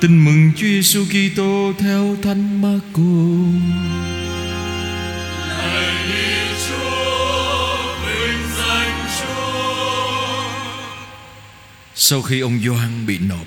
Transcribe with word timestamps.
Tin 0.00 0.24
mừng 0.24 0.52
Chúa 0.56 0.66
Giêsu 0.66 1.04
Kitô 1.04 1.72
theo 1.78 2.16
Thánh 2.22 2.62
Marco. 2.62 3.02
Sau 11.94 12.22
khi 12.22 12.40
ông 12.40 12.60
Gioan 12.64 13.06
bị 13.06 13.18
nộp, 13.18 13.46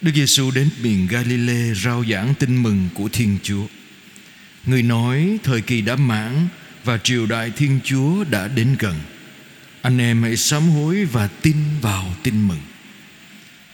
Đức 0.00 0.10
Giêsu 0.14 0.50
đến 0.50 0.68
miền 0.82 1.06
Galilee 1.10 1.74
rao 1.74 2.04
giảng 2.10 2.34
tin 2.38 2.62
mừng 2.62 2.88
của 2.94 3.08
Thiên 3.08 3.38
Chúa. 3.42 3.66
Người 4.66 4.82
nói 4.82 5.38
thời 5.44 5.60
kỳ 5.60 5.80
đã 5.80 5.96
mãn 5.96 6.48
và 6.84 6.98
triều 6.98 7.26
đại 7.26 7.50
Thiên 7.56 7.80
Chúa 7.84 8.24
đã 8.24 8.48
đến 8.48 8.76
gần. 8.78 8.94
Anh 9.82 9.98
em 9.98 10.22
hãy 10.22 10.36
sám 10.36 10.62
hối 10.62 11.04
và 11.04 11.28
tin 11.42 11.56
vào 11.80 12.14
tin 12.22 12.48
mừng. 12.48 12.60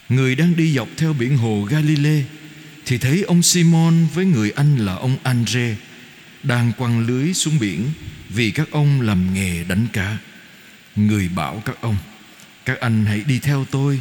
Người 0.09 0.35
đang 0.35 0.57
đi 0.57 0.75
dọc 0.75 0.89
theo 0.97 1.13
biển 1.13 1.37
hồ 1.37 1.67
Galile, 1.71 2.23
thì 2.87 2.99
thấy 2.99 3.23
ông 3.23 3.43
Simon 3.43 4.07
với 4.15 4.25
người 4.25 4.51
anh 4.51 4.77
là 4.77 4.95
ông 4.95 5.17
Andre 5.23 5.77
đang 6.43 6.73
quăng 6.73 7.07
lưới 7.07 7.35
xuống 7.35 7.59
biển 7.59 7.91
vì 8.29 8.51
các 8.51 8.69
ông 8.71 9.01
làm 9.01 9.35
nghề 9.35 9.65
đánh 9.65 9.87
cá. 9.93 10.19
Người 10.97 11.29
bảo 11.29 11.63
các 11.65 11.81
ông: 11.81 11.97
Các 12.65 12.81
anh 12.81 13.07
hãy 13.07 13.23
đi 13.27 13.39
theo 13.39 13.67
tôi, 13.71 14.01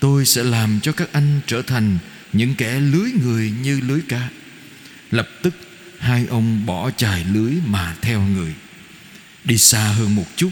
tôi 0.00 0.26
sẽ 0.26 0.44
làm 0.44 0.80
cho 0.82 0.92
các 0.92 1.08
anh 1.12 1.40
trở 1.46 1.62
thành 1.62 1.98
những 2.32 2.54
kẻ 2.54 2.80
lưới 2.80 3.10
người 3.22 3.52
như 3.62 3.80
lưới 3.80 4.00
cá. 4.08 4.28
Lập 5.10 5.28
tức 5.42 5.54
hai 5.98 6.26
ông 6.26 6.66
bỏ 6.66 6.90
chài 6.90 7.24
lưới 7.24 7.52
mà 7.66 7.96
theo 8.00 8.22
người. 8.22 8.52
Đi 9.44 9.58
xa 9.58 9.84
hơn 9.84 10.14
một 10.14 10.26
chút, 10.36 10.50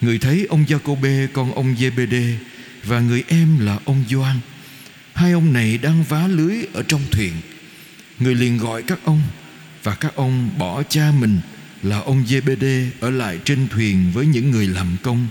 người 0.00 0.18
thấy 0.18 0.46
ông 0.50 0.64
Jacobe 0.64 1.28
con 1.32 1.52
ông 1.52 1.76
Giê-bê-đê 1.78 2.36
và 2.88 3.00
người 3.00 3.24
em 3.28 3.58
là 3.58 3.78
ông 3.84 4.04
Doan. 4.08 4.40
Hai 5.14 5.32
ông 5.32 5.52
này 5.52 5.78
đang 5.78 6.04
vá 6.04 6.26
lưới 6.26 6.56
ở 6.72 6.82
trong 6.82 7.00
thuyền. 7.10 7.32
Người 8.18 8.34
liền 8.34 8.58
gọi 8.58 8.82
các 8.82 8.98
ông, 9.04 9.22
và 9.82 9.94
các 9.94 10.16
ông 10.16 10.50
bỏ 10.58 10.82
cha 10.82 11.12
mình 11.18 11.40
là 11.82 11.98
ông 11.98 12.24
JBD 12.24 12.86
ở 13.00 13.10
lại 13.10 13.38
trên 13.44 13.68
thuyền 13.68 14.10
với 14.14 14.26
những 14.26 14.50
người 14.50 14.66
làm 14.66 14.96
công 15.02 15.26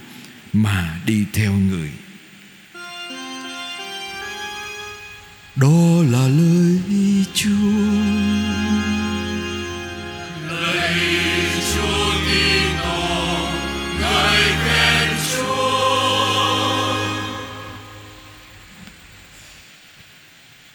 mà 0.53 1.00
đi 1.05 1.25
theo 1.33 1.53
người. 1.53 1.89
Đó 5.55 6.03
là 6.11 6.28
lời 6.28 6.80
Chúa. 7.33 8.36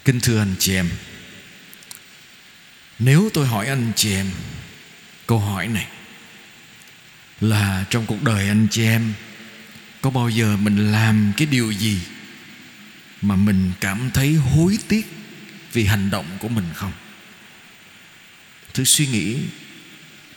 Kính 0.05 0.21
thưa 0.21 0.39
anh 0.39 0.55
chị 0.59 0.75
em, 0.75 0.91
Nếu 2.99 3.31
tôi 3.35 3.47
hỏi 3.47 3.67
anh 3.67 3.93
chị 3.97 4.13
em 4.13 4.31
Câu 5.27 5.39
hỏi 5.39 5.69
này, 5.69 5.87
Là 7.41 7.85
trong 7.91 8.07
cuộc 8.07 8.23
đời 8.23 8.49
anh 8.49 8.67
chị 8.71 8.85
em 8.85 9.13
Có 10.01 10.11
bao 10.11 10.29
giờ 10.29 10.57
mình 10.57 10.93
làm 10.93 11.33
cái 11.37 11.47
điều 11.47 11.71
gì 11.71 12.01
Mà 13.23 13.37
mình 13.37 13.73
cảm 13.81 14.11
thấy 14.15 14.35
hối 14.35 14.79
tiếc 14.89 15.07
Vì 15.73 15.85
hành 15.85 16.11
động 16.11 16.27
của 16.41 16.49
mình 16.49 16.67
không? 16.75 16.93
Thử 18.75 18.85
suy 18.85 19.07
nghĩ, 19.07 19.39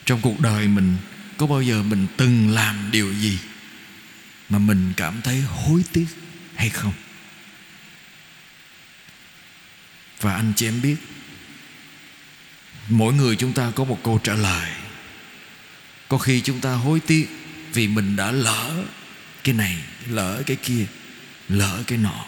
Trong 0.06 0.22
cuộc 0.22 0.40
đời 0.40 0.68
mình 0.68 0.98
Có 1.38 1.48
bao 1.48 1.62
giờ 1.62 1.84
mình 1.84 2.08
từng 2.18 2.50
làm 2.50 2.92
điều 2.92 3.14
gì 3.14 3.40
Mà 4.50 4.60
mình 4.60 4.94
cảm 4.98 5.22
thấy 5.24 5.42
hối 5.42 5.84
tiếc 5.94 6.08
hay 6.56 6.70
không? 6.70 6.94
Và 10.22 10.36
anh 10.36 10.54
chị 10.56 10.68
em 10.68 10.82
biết 10.82 10.96
Mỗi 12.90 13.14
người 13.14 13.36
chúng 13.36 13.54
ta 13.54 13.72
có 13.76 13.84
một 13.84 14.00
câu 14.04 14.20
trả 14.24 14.34
lời. 14.34 14.72
Có 16.10 16.18
khi 16.18 16.42
chúng 16.42 16.62
ta 16.62 16.74
hối 16.74 17.00
tiếc 17.00 17.28
Vì 17.74 17.88
mình 17.88 18.16
đã 18.16 18.32
lỡ 18.32 18.84
Cái 19.44 19.54
này, 19.54 19.78
lỡ 20.08 20.44
cái 20.46 20.58
kia 20.58 20.86
Lỡ 21.50 21.84
cái 21.88 21.98
nọ. 21.98 22.26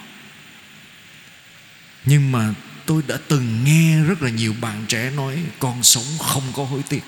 Nhưng 2.04 2.32
mà 2.32 2.54
tôi 2.86 3.02
đã 3.06 3.18
từng 3.28 3.64
nghe 3.64 4.02
rất 4.02 4.22
là 4.22 4.30
nhiều 4.30 4.54
bạn 4.60 4.84
trẻ 4.88 5.10
nói 5.10 5.44
Con 5.58 5.82
sống 5.82 6.18
không 6.18 6.42
có 6.52 6.64
hối 6.64 6.82
tiếc. 6.88 7.02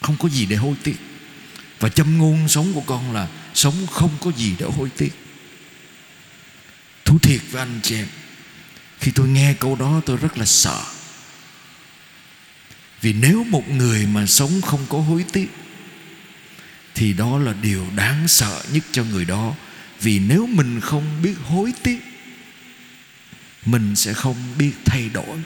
Không 0.00 0.16
có 0.16 0.28
gì 0.28 0.46
để 0.46 0.56
hối 0.56 0.74
tiếc. 0.82 0.96
Và 1.80 1.88
châm 1.88 2.18
ngôn 2.18 2.48
sống 2.48 2.72
của 2.74 2.82
con 2.86 3.12
là 3.12 3.28
Sống 3.54 3.86
không 3.86 4.10
có 4.20 4.32
gì 4.36 4.54
để 4.58 4.66
hối 4.76 4.90
tiếc. 4.96 5.10
Thú 7.04 7.18
thiệt 7.18 7.40
với 7.50 7.62
anh 7.62 7.80
chị 7.82 7.94
em 7.94 8.06
khi 9.00 9.10
tôi 9.14 9.28
nghe 9.28 9.54
câu 9.54 9.76
đó, 9.76 10.00
tôi 10.06 10.16
rất 10.16 10.38
là 10.38 10.44
sợ. 10.44 10.82
Vì 13.00 13.12
nếu 13.12 13.44
một 13.44 13.68
người 13.70 14.06
mà 14.06 14.26
sống 14.26 14.62
không 14.62 14.86
có 14.88 14.98
hối 15.00 15.24
tiếc, 15.32 15.50
thì 16.94 17.12
đó 17.12 17.38
là 17.38 17.54
điều 17.62 17.86
đáng 17.96 18.28
sợ 18.28 18.64
nhất 18.72 18.84
cho 18.92 19.04
người 19.04 19.24
đó. 19.24 19.54
Vì 20.00 20.18
nếu 20.18 20.46
mình 20.46 20.80
không 20.80 21.22
biết 21.22 21.34
hối 21.44 21.72
tiếc, 21.82 21.98
mình 23.66 23.96
sẽ 23.96 24.12
không 24.12 24.36
biết 24.58 24.72
thay 24.84 25.08
đổi. 25.08 25.38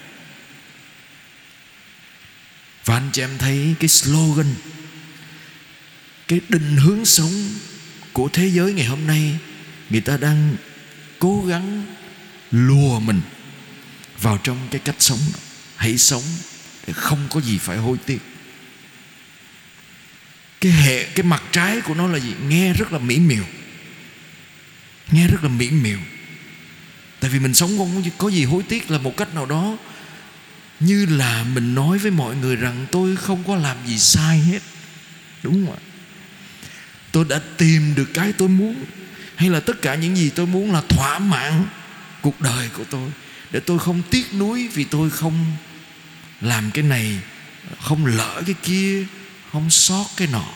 Và 2.84 2.94
anh 2.94 3.10
chị 3.12 3.22
em 3.22 3.38
thấy 3.38 3.74
cái 3.80 3.88
slogan, 3.88 4.54
cái 6.28 6.40
định 6.48 6.76
hướng 6.76 7.04
sống 7.04 7.32
của 8.12 8.28
thế 8.28 8.46
giới 8.46 8.72
ngày 8.72 8.86
hôm 8.86 9.06
nay, 9.06 9.38
người 9.90 10.00
ta 10.00 10.16
đang 10.16 10.56
cố 11.18 11.44
gắng 11.46 11.84
lùa 12.50 13.00
mình 13.00 13.20
vào 14.20 14.38
trong 14.42 14.68
cái 14.70 14.80
cách 14.84 14.96
sống. 14.98 15.20
Hãy 15.76 15.98
sống 15.98 16.22
để 16.86 16.92
không 16.92 17.28
có 17.30 17.40
gì 17.40 17.58
phải 17.58 17.76
hối 17.76 17.98
tiếc. 18.06 18.18
Cái 20.60 20.72
hệ, 20.72 21.04
cái 21.04 21.22
mặt 21.22 21.42
trái 21.52 21.80
của 21.80 21.94
nó 21.94 22.06
là 22.06 22.18
gì? 22.18 22.34
Nghe 22.48 22.72
rất 22.72 22.92
là 22.92 22.98
mỹ 22.98 23.18
miều. 23.18 23.44
Nghe 25.10 25.28
rất 25.28 25.42
là 25.42 25.48
mỹ 25.48 25.70
miều. 25.70 25.98
Tại 27.20 27.30
vì 27.30 27.38
mình 27.38 27.54
sống 27.54 27.78
không 27.78 28.02
có 28.18 28.28
gì 28.28 28.44
hối 28.44 28.62
tiếc 28.68 28.90
là 28.90 28.98
một 28.98 29.16
cách 29.16 29.34
nào 29.34 29.46
đó 29.46 29.76
như 30.80 31.06
là 31.06 31.44
mình 31.44 31.74
nói 31.74 31.98
với 31.98 32.10
mọi 32.10 32.36
người 32.36 32.56
rằng 32.56 32.86
tôi 32.92 33.16
không 33.16 33.44
có 33.44 33.56
làm 33.56 33.76
gì 33.86 33.98
sai 33.98 34.38
hết. 34.38 34.62
Đúng 35.42 35.66
không 35.66 35.74
ạ? 35.74 35.80
Tôi 37.12 37.24
đã 37.28 37.40
tìm 37.56 37.94
được 37.94 38.10
cái 38.14 38.32
tôi 38.32 38.48
muốn, 38.48 38.84
hay 39.36 39.50
là 39.50 39.60
tất 39.60 39.82
cả 39.82 39.94
những 39.94 40.16
gì 40.16 40.30
tôi 40.30 40.46
muốn 40.46 40.72
là 40.72 40.82
thỏa 40.88 41.18
mãn 41.18 41.64
cuộc 42.20 42.40
đời 42.40 42.68
của 42.68 42.84
tôi 42.84 43.10
để 43.50 43.60
tôi 43.60 43.78
không 43.78 44.02
tiếc 44.10 44.34
nuối 44.34 44.68
vì 44.68 44.84
tôi 44.84 45.10
không 45.10 45.56
làm 46.40 46.70
cái 46.70 46.84
này, 46.84 47.20
không 47.80 48.06
lỡ 48.06 48.42
cái 48.46 48.54
kia, 48.62 49.06
không 49.52 49.70
sót 49.70 50.06
cái 50.16 50.28
nọ. 50.28 50.48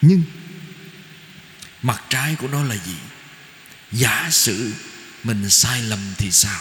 Nhưng 0.00 0.22
mặt 1.82 2.02
trái 2.08 2.34
của 2.34 2.48
nó 2.48 2.62
là 2.62 2.74
gì? 2.74 2.96
Giả 3.92 4.28
sử 4.30 4.72
mình 5.24 5.50
sai 5.50 5.82
lầm 5.82 6.14
thì 6.18 6.30
sao? 6.30 6.60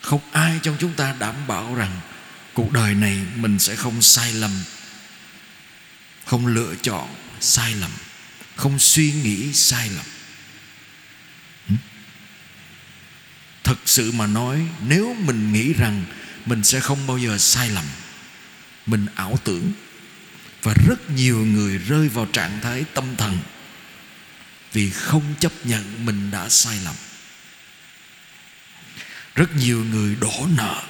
Không 0.00 0.20
ai 0.32 0.60
trong 0.62 0.76
chúng 0.80 0.94
ta 0.94 1.14
đảm 1.18 1.46
bảo 1.46 1.74
rằng 1.74 2.00
cuộc 2.52 2.72
đời 2.72 2.94
này 2.94 3.18
mình 3.36 3.58
sẽ 3.58 3.76
không 3.76 4.02
sai 4.02 4.32
lầm, 4.32 4.62
không 6.26 6.46
lựa 6.46 6.74
chọn 6.82 7.14
sai 7.40 7.74
lầm, 7.74 7.90
không 8.56 8.78
suy 8.78 9.12
nghĩ 9.12 9.52
sai 9.52 9.88
lầm. 9.88 10.04
Thực 13.64 13.78
sự 13.86 14.12
mà 14.12 14.26
nói, 14.26 14.66
nếu 14.86 15.16
mình 15.24 15.52
nghĩ 15.52 15.72
rằng 15.72 16.04
mình 16.46 16.64
sẽ 16.64 16.80
không 16.80 17.06
bao 17.06 17.18
giờ 17.18 17.38
sai 17.38 17.70
lầm, 17.70 17.84
mình 18.86 19.06
ảo 19.14 19.38
tưởng 19.44 19.72
và 20.62 20.74
rất 20.88 21.10
nhiều 21.10 21.38
người 21.38 21.78
rơi 21.78 22.08
vào 22.08 22.26
trạng 22.26 22.60
thái 22.62 22.84
tâm 22.94 23.16
thần 23.16 23.38
vì 24.72 24.90
không 24.90 25.34
chấp 25.40 25.52
nhận 25.64 26.06
mình 26.06 26.30
đã 26.30 26.48
sai 26.48 26.78
lầm. 26.84 26.94
Rất 29.34 29.56
nhiều 29.56 29.84
người 29.84 30.16
đổ 30.20 30.46
nợ 30.56 30.82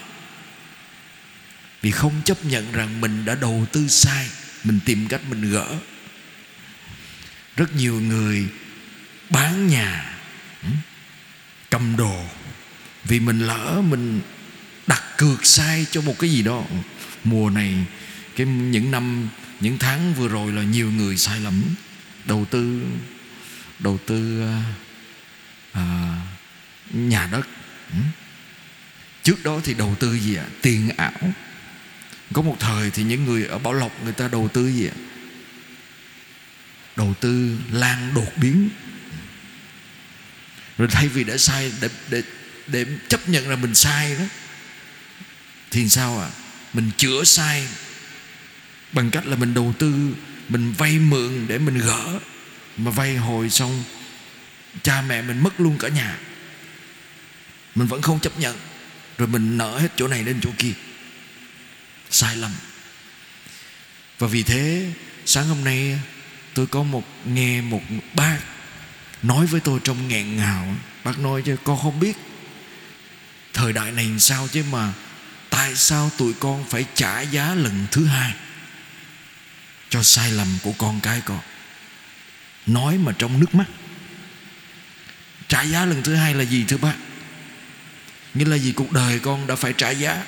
vì 1.83 1.91
không 1.91 2.23
chấp 2.25 2.45
nhận 2.45 2.73
rằng 2.73 3.01
mình 3.01 3.25
đã 3.25 3.35
đầu 3.35 3.67
tư 3.73 3.89
sai, 3.89 4.29
mình 4.65 4.81
tìm 4.85 5.09
cách 5.09 5.21
mình 5.29 5.51
gỡ. 5.51 5.77
Rất 7.57 7.75
nhiều 7.77 8.01
người 8.01 8.49
bán 9.31 9.69
nhà 9.69 10.19
ừ, 10.63 10.69
cầm 11.71 11.97
đồ 11.97 12.25
vì 13.05 13.21
mình 13.21 13.39
lỡ 13.39 13.83
mình 13.89 14.21
đặt 14.87 15.03
cược 15.19 15.47
sai 15.47 15.87
cho 15.91 16.01
một 16.01 16.19
cái 16.19 16.31
gì 16.31 16.43
đó. 16.43 16.65
Mùa 17.25 17.51
này 17.51 17.75
cái 18.37 18.47
những 18.47 18.91
năm 18.91 19.29
những 19.61 19.79
tháng 19.79 20.15
vừa 20.15 20.29
rồi 20.29 20.53
là 20.53 20.63
nhiều 20.63 20.91
người 20.91 21.17
sai 21.17 21.41
lầm. 21.41 21.63
Đầu 22.25 22.47
tư 22.51 22.83
đầu 23.79 23.99
tư 24.07 24.43
à, 24.43 24.65
à 25.73 26.17
nhà 26.91 27.29
đất. 27.33 27.49
Ừ. 27.91 27.99
Trước 29.23 29.45
đó 29.45 29.61
thì 29.65 29.75
đầu 29.75 29.97
tư 30.01 30.19
gì 30.19 30.35
ạ? 30.35 30.45
Tiền 30.63 30.89
ảo. 30.97 31.33
Có 32.33 32.43
một 32.43 32.57
thời 32.61 32.91
thì 32.91 33.03
những 33.03 33.25
người 33.25 33.47
ở 33.47 33.59
bảo 33.59 33.73
lộc 33.73 34.03
người 34.05 34.13
ta 34.13 34.29
đầu 34.29 34.49
tư 34.53 34.69
gì 34.69 34.87
ạ? 34.87 34.97
Đầu 36.97 37.15
tư 37.21 37.59
lan 37.73 38.15
đột 38.15 38.33
biến. 38.37 38.69
Rồi 40.79 40.89
thay 40.91 41.09
vì 41.09 41.25
để 41.25 41.39
sai 41.39 41.73
để 41.81 41.89
để 42.11 42.23
để 42.67 42.85
chấp 43.09 43.29
nhận 43.29 43.49
là 43.49 43.57
mình 43.57 43.75
sai 43.75 44.15
đó. 44.15 44.25
Thì 45.71 45.89
sao 45.89 46.21
à 46.21 46.31
mình 46.73 46.91
chữa 46.97 47.25
sai 47.25 47.67
bằng 48.93 49.11
cách 49.11 49.27
là 49.27 49.37
mình 49.37 49.55
đầu 49.55 49.75
tư, 49.79 50.15
mình 50.49 50.73
vay 50.73 50.99
mượn 50.99 51.47
để 51.49 51.59
mình 51.59 51.79
gỡ. 51.79 52.19
Mà 52.77 52.91
vay 52.91 53.17
hồi 53.17 53.51
xong, 53.51 53.85
cha 54.83 55.03
mẹ 55.03 55.23
mình 55.23 55.43
mất 55.43 55.61
luôn 55.61 55.79
cả 55.79 55.89
nhà. 55.89 56.19
Mình 57.75 57.89
vẫn 57.89 58.03
không 58.03 58.21
chấp 58.21 58.39
nhận. 58.39 58.57
Rồi 59.19 59.29
mình 59.29 59.59
nợ 59.59 59.79
hết 59.79 59.93
chỗ 59.97 60.09
này 60.09 60.23
đến 60.23 60.41
chỗ 60.43 60.51
kia. 60.59 60.73
Sai 62.11 62.37
lầm. 62.37 62.51
Và 64.19 64.27
vì 64.27 64.43
thế, 64.43 64.93
sáng 65.27 65.49
hôm 65.49 65.65
nay, 65.65 66.01
tôi 66.55 66.67
có 66.67 66.83
một, 66.83 67.05
nghe 67.27 67.61
một 67.61 67.83
bác 68.15 68.39
nói 69.23 69.47
với 69.47 69.61
tôi 69.61 69.81
trong 69.85 70.09
nghẹn 70.09 70.37
ngào. 70.37 70.75
Bác 71.05 71.19
nói 71.19 71.43
chứ, 71.43 71.57
con 71.65 71.79
không 71.83 72.01
biết 72.01 72.17
thời 73.53 73.73
đại 73.73 73.93
này 73.93 74.11
sao 74.19 74.49
chứ 74.53 74.65
mà 74.71 74.93
tại 75.51 75.77
sao 75.77 76.11
tụi 76.19 76.33
con 76.41 76.65
phải 76.71 76.85
trả 76.95 77.21
giá 77.21 77.55
lần 77.55 77.87
thứ 77.91 78.05
hai 78.07 78.35
cho 79.91 80.03
sai 80.03 80.33
lầm 80.33 80.59
của 80.63 80.73
con 80.79 81.01
cái 81.01 81.21
con? 81.25 81.41
Nói 82.67 82.99
mà 82.99 83.13
trong 83.19 83.41
nước 83.41 83.55
mắt. 83.55 83.67
Trả 85.49 85.63
giá 85.63 85.85
lần 85.85 86.03
thứ 86.03 86.15
hai 86.15 86.35
là 86.35 86.45
gì 86.45 86.65
thưa 86.69 86.77
bác? 86.77 86.95
Nghĩa 88.35 88.45
là 88.45 88.57
gì? 88.57 88.73
Cuộc 88.73 88.93
đời 88.93 89.19
con 89.19 89.47
đã 89.47 89.57
phải 89.57 89.73
trả 89.73 89.91
giá. 89.91 90.25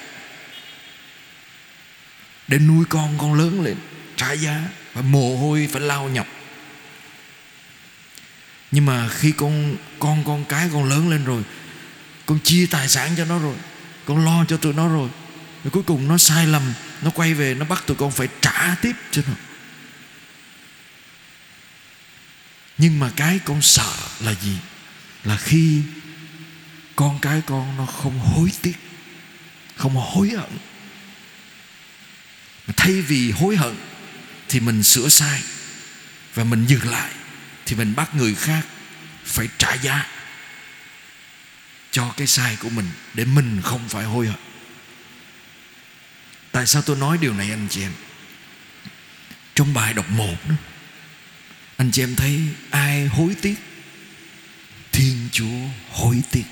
Để 2.49 2.59
nuôi 2.59 2.85
con 2.89 3.19
con 3.19 3.35
lớn 3.35 3.63
lên, 3.63 3.77
trả 4.17 4.33
giá 4.33 4.61
phải 4.95 5.03
mồ 5.03 5.37
hôi, 5.37 5.69
phải 5.73 5.81
lao 5.81 6.09
nhọc. 6.09 6.27
Nhưng 8.71 8.87
mà 8.87 9.09
khi 9.09 9.33
con 9.33 9.77
con 9.99 10.25
con 10.25 10.45
cái 10.45 10.69
con 10.73 10.85
lớn 10.85 11.11
lên 11.11 11.25
rồi 11.25 11.43
con 12.27 12.39
chia 12.41 12.67
tài 12.67 12.89
sản 12.89 13.15
cho 13.17 13.25
nó 13.25 13.39
rồi. 13.39 13.57
Con 14.05 14.25
lo 14.25 14.45
cho 14.49 14.57
tụi 14.57 14.73
nó 14.73 14.89
rồi. 14.89 15.09
Rồi 15.65 15.71
cuối 15.71 15.83
cùng 15.83 16.09
nó 16.09 16.19
sai 16.19 16.47
lầm, 16.47 16.75
nó 17.03 17.11
quay 17.11 17.35
về, 17.35 17.55
nó 17.55 17.65
bắt 17.65 17.85
tụi 17.87 17.97
con 17.97 18.11
phải 18.11 18.29
trả 18.41 18.75
tiếp 18.83 18.97
cho 19.11 19.23
nó. 19.27 19.35
Nhưng 22.79 23.01
mà 23.01 23.11
cái 23.17 23.41
con 23.45 23.63
sợ 23.63 23.93
là 24.21 24.35
gì? 24.43 24.57
Là 25.25 25.37
khi 25.37 25.83
con 26.97 27.19
cái 27.23 27.43
con 27.47 27.77
nó 27.77 27.87
không 27.87 28.19
hối 28.19 28.51
tiếc, 28.63 28.77
không 29.77 29.95
hối 29.97 30.31
hận. 30.31 30.59
Thay 32.77 33.03
vì 33.03 33.31
hối 33.31 33.57
hận 33.57 33.77
thì 34.49 34.61
mình 34.61 34.83
sửa 34.83 35.09
sai 35.09 35.43
và 36.35 36.45
mình 36.45 36.67
dừng 36.67 36.89
lại, 36.91 37.11
thì 37.67 37.77
mình 37.77 37.95
bắt 37.95 38.15
người 38.15 38.35
khác 38.35 38.67
phải 39.25 39.49
trả 39.59 39.75
giá 39.75 40.07
cho 41.95 42.15
cái 42.17 42.27
sai 42.27 42.57
của 42.57 42.69
mình 42.69 42.87
để 43.15 43.25
mình 43.25 43.61
không 43.63 43.89
phải 43.89 44.05
hối 44.05 44.27
hận. 44.27 44.41
Tại 46.53 46.67
sao 46.67 46.83
tôi 46.83 46.97
nói 46.97 47.19
điều 47.19 47.35
này, 47.35 47.51
anh 47.51 47.67
chị 47.71 47.83
em? 47.83 47.93
Trong 49.55 49.75
bài 49.75 49.95
đọc 49.95 50.11
một 50.11 50.49
đó, 50.49 50.55
anh 51.77 51.91
chị 51.91 52.03
em 52.03 52.17
thấy 52.17 52.41
ai 52.71 53.07
hối 53.07 53.35
tiếc? 53.43 53.55
Thiên 54.93 55.29
chúa 55.33 55.59
hối 55.91 56.23
tiếc. 56.31 56.45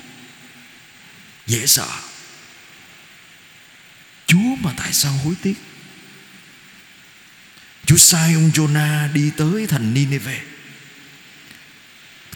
Dễ 1.47 1.65
sợ. 1.65 1.87
Chúa 4.25 4.55
mà 4.61 4.73
tại 4.77 4.93
sao 4.93 5.13
hối 5.13 5.33
tiếc? 5.41 5.55
Chúa 7.85 7.97
sai 7.97 8.33
ông 8.33 8.49
Jonah 8.53 9.13
đi 9.13 9.31
tới 9.37 9.67
thành 9.67 9.93
Nineveh, 9.93 10.43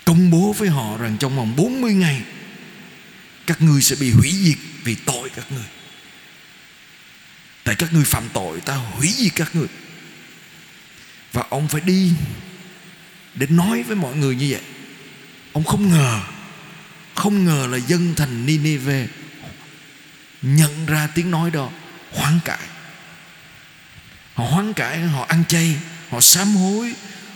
công 0.06 0.31
bố 0.31 0.54
với 0.57 0.69
họ 0.69 0.98
rằng 0.98 1.18
trong 1.19 1.36
vòng 1.36 1.56
40 1.56 1.94
ngày 1.94 2.21
các 3.47 3.61
ngươi 3.61 3.81
sẽ 3.81 3.95
bị 3.95 4.11
hủy 4.11 4.31
diệt 4.31 4.57
vì 4.83 4.95
tội 4.95 5.29
các 5.29 5.51
ngươi. 5.51 5.65
Tại 7.63 7.75
các 7.75 7.94
ngươi 7.94 8.03
phạm 8.03 8.29
tội, 8.33 8.61
ta 8.61 8.75
hủy 8.75 9.07
diệt 9.17 9.31
các 9.35 9.55
ngươi. 9.55 9.67
Và 11.33 11.44
ông 11.49 11.67
phải 11.67 11.81
đi 11.81 12.11
để 13.35 13.47
nói 13.47 13.83
với 13.83 13.95
mọi 13.95 14.15
người 14.15 14.35
như 14.35 14.47
vậy. 14.51 14.61
Ông 15.53 15.63
không 15.63 15.89
ngờ 15.89 16.21
không 17.17 17.45
ngờ 17.45 17.67
là 17.71 17.77
dân 17.77 18.13
thành 18.15 18.45
Nineveh 18.45 19.09
nhận 20.41 20.85
ra 20.85 21.07
tiếng 21.15 21.31
nói 21.31 21.51
đó, 21.51 21.69
hoán 22.11 22.39
cải. 22.45 22.67
Họ 24.33 24.44
hoán 24.45 24.73
cải, 24.73 24.99
họ 24.99 25.25
ăn 25.27 25.44
chay, 25.47 25.75
họ 26.09 26.21
sám 26.21 26.47
hối, 26.55 26.94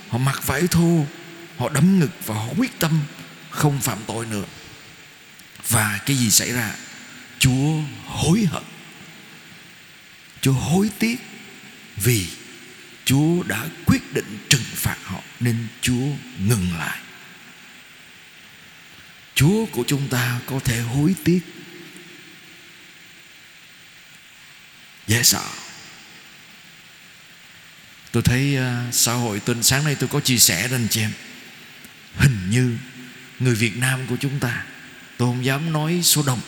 họ 0.08 0.18
mặc 0.18 0.46
vải 0.46 0.66
thô, 0.66 1.06
họ 1.56 1.68
đấm 1.68 1.98
ngực 1.98 2.10
và 2.26 2.34
họ 2.34 2.46
quyết 2.56 2.78
tâm 2.78 3.00
không 3.50 3.80
phạm 3.80 3.98
tội 4.06 4.26
nữa 4.26 4.44
và 5.68 6.00
cái 6.06 6.16
gì 6.16 6.30
xảy 6.30 6.52
ra? 6.52 6.74
Chúa 7.38 7.80
hối 8.06 8.44
hận. 8.50 8.62
Chúa 10.40 10.52
hối 10.52 10.90
tiếc 10.98 11.16
vì 11.96 12.26
chúa 13.04 13.42
đã 13.42 13.68
quyết 13.86 14.12
định 14.12 14.38
trừng 14.48 14.64
phạt 14.74 14.96
họ 15.04 15.20
nên 15.40 15.66
chúa 15.80 16.06
ngừng 16.38 16.78
lại. 16.78 16.98
Chúa 19.34 19.66
của 19.66 19.84
chúng 19.86 20.08
ta 20.08 20.40
có 20.46 20.60
thể 20.64 20.80
hối 20.80 21.14
tiếc. 21.24 21.40
Dễ 25.06 25.22
sợ. 25.22 25.44
Tôi 28.12 28.22
thấy 28.22 28.56
uh, 28.58 28.94
xã 28.94 29.12
hội 29.12 29.40
tuần 29.40 29.62
sáng 29.62 29.84
nay 29.84 29.94
tôi 29.94 30.08
có 30.08 30.20
chia 30.20 30.38
sẻ 30.38 30.62
đến 30.62 30.72
anh 30.72 30.88
chị 30.90 31.00
em. 31.00 31.12
Hình 32.16 32.50
như 32.50 32.76
người 33.38 33.54
Việt 33.54 33.76
Nam 33.76 34.06
của 34.06 34.16
chúng 34.20 34.40
ta 34.40 34.64
tôi 35.22 35.30
không 35.30 35.44
dám 35.44 35.72
nói 35.72 36.00
số 36.02 36.22
đông. 36.26 36.40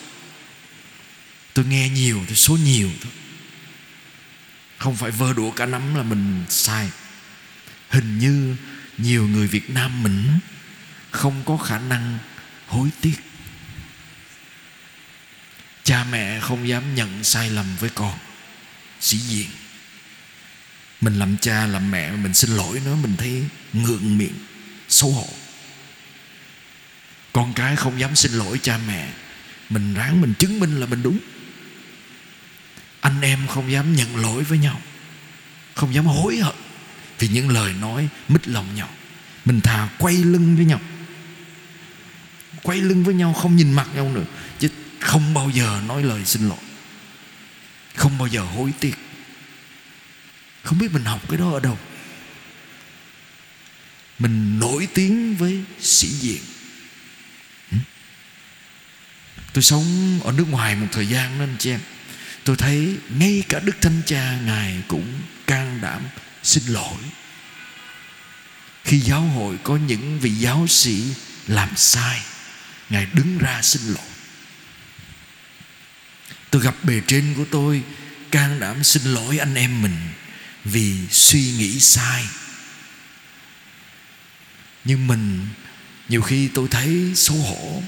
Tôi 1.53 1.65
nghe 1.65 1.89
nhiều 1.89 2.21
thì 2.27 2.35
số 2.35 2.57
nhiều 2.57 2.89
thôi. 3.01 3.11
Không 4.77 4.95
phải 4.95 5.11
vơ 5.11 5.33
đũa 5.33 5.51
cả 5.51 5.65
nắm 5.65 5.95
là 5.95 6.03
mình 6.03 6.45
sai. 6.49 6.89
Hình 7.89 8.19
như 8.19 8.55
nhiều 8.97 9.27
người 9.27 9.47
Việt 9.47 9.69
Nam 9.69 10.03
mình 10.03 10.39
không 11.11 11.43
có 11.45 11.57
khả 11.57 11.79
năng 11.79 12.19
hối 12.67 12.89
tiếc. 13.01 13.15
Cha 15.83 16.03
mẹ 16.03 16.39
không 16.39 16.67
dám 16.67 16.95
nhận 16.95 17.23
sai 17.23 17.49
lầm 17.49 17.65
với 17.79 17.89
con. 17.89 18.17
Sĩ 19.01 19.17
diện. 19.17 19.49
Mình 21.01 21.19
làm 21.19 21.37
cha, 21.37 21.67
làm 21.67 21.91
mẹ, 21.91 22.11
mình 22.11 22.33
xin 22.33 22.51
lỗi 22.51 22.81
nó, 22.85 22.95
mình 22.95 23.15
thấy 23.17 23.43
ngượng 23.73 24.17
miệng, 24.17 24.45
xấu 24.89 25.11
hổ 25.11 25.29
con 27.35 27.53
cái 27.53 27.75
không 27.75 27.99
dám 27.99 28.15
xin 28.15 28.31
lỗi 28.31 28.59
cha 28.63 28.79
mẹ. 28.87 29.07
Mình 29.69 29.93
ráng 29.93 30.21
mình 30.21 30.33
chứng 30.39 30.59
minh 30.59 30.79
là 30.79 30.85
mình 30.85 31.03
đúng. 31.03 31.19
Anh 32.99 33.21
em 33.21 33.47
không 33.47 33.71
dám 33.71 33.95
nhận 33.95 34.15
lỗi 34.15 34.43
với 34.43 34.57
nhau. 34.57 34.81
Không 35.73 35.93
dám 35.93 36.05
hối 36.05 36.37
hận. 36.37 36.55
Vì 37.19 37.27
những 37.27 37.49
lời 37.49 37.73
nói 37.73 38.07
mít 38.27 38.47
lòng 38.47 38.75
nhau. 38.75 38.89
Mình 39.45 39.61
thà 39.61 39.89
quay 39.97 40.13
lưng 40.13 40.55
với 40.55 40.65
nhau. 40.65 40.81
Quay 42.63 42.77
lưng 42.77 43.03
với 43.03 43.13
nhau 43.13 43.33
không 43.33 43.55
nhìn 43.55 43.73
mặt 43.73 43.87
nhau 43.95 44.09
nữa. 44.09 44.25
Chứ 44.59 44.69
không 44.99 45.33
bao 45.33 45.49
giờ 45.49 45.81
nói 45.87 46.03
lời 46.03 46.25
xin 46.25 46.49
lỗi. 46.49 46.63
Không 47.95 48.17
bao 48.17 48.27
giờ 48.27 48.41
hối 48.41 48.73
tiếc. 48.79 48.95
Không 50.63 50.77
biết 50.77 50.91
mình 50.91 51.05
học 51.05 51.21
cái 51.29 51.37
đó 51.37 51.51
ở 51.51 51.59
đâu. 51.59 51.77
Mình 54.19 54.59
nổi 54.59 54.87
tiếng 54.93 55.35
với 55.35 55.63
sĩ 55.79 56.07
diện 56.07 56.41
tôi 59.55 59.63
sống 59.63 60.19
ở 60.23 60.31
nước 60.31 60.49
ngoài 60.49 60.75
một 60.75 60.87
thời 60.91 61.07
gian 61.07 61.39
nên 61.39 61.55
chị 61.59 61.69
em. 61.69 61.79
Tôi 62.43 62.55
thấy 62.55 62.97
ngay 63.09 63.43
cả 63.49 63.59
đức 63.59 63.75
thánh 63.81 64.01
cha 64.05 64.39
ngài 64.45 64.77
cũng 64.87 65.21
can 65.47 65.79
đảm 65.81 66.01
xin 66.43 66.63
lỗi. 66.65 66.97
Khi 68.83 68.99
giáo 68.99 69.21
hội 69.21 69.57
có 69.63 69.77
những 69.77 70.19
vị 70.19 70.29
giáo 70.29 70.67
sĩ 70.67 71.03
làm 71.47 71.69
sai, 71.75 72.21
ngài 72.89 73.07
đứng 73.13 73.37
ra 73.37 73.61
xin 73.61 73.81
lỗi. 73.87 74.07
Tôi 76.49 76.61
gặp 76.61 76.75
bề 76.83 77.01
trên 77.07 77.33
của 77.37 77.45
tôi 77.51 77.83
can 78.31 78.59
đảm 78.59 78.83
xin 78.83 79.03
lỗi 79.03 79.37
anh 79.37 79.55
em 79.55 79.81
mình 79.81 79.97
vì 80.65 80.95
suy 81.11 81.41
nghĩ 81.41 81.79
sai. 81.79 82.25
Nhưng 84.85 85.07
mình, 85.07 85.47
nhiều 86.09 86.21
khi 86.21 86.47
tôi 86.47 86.67
thấy 86.71 87.11
xấu 87.15 87.37
hổ 87.37 87.83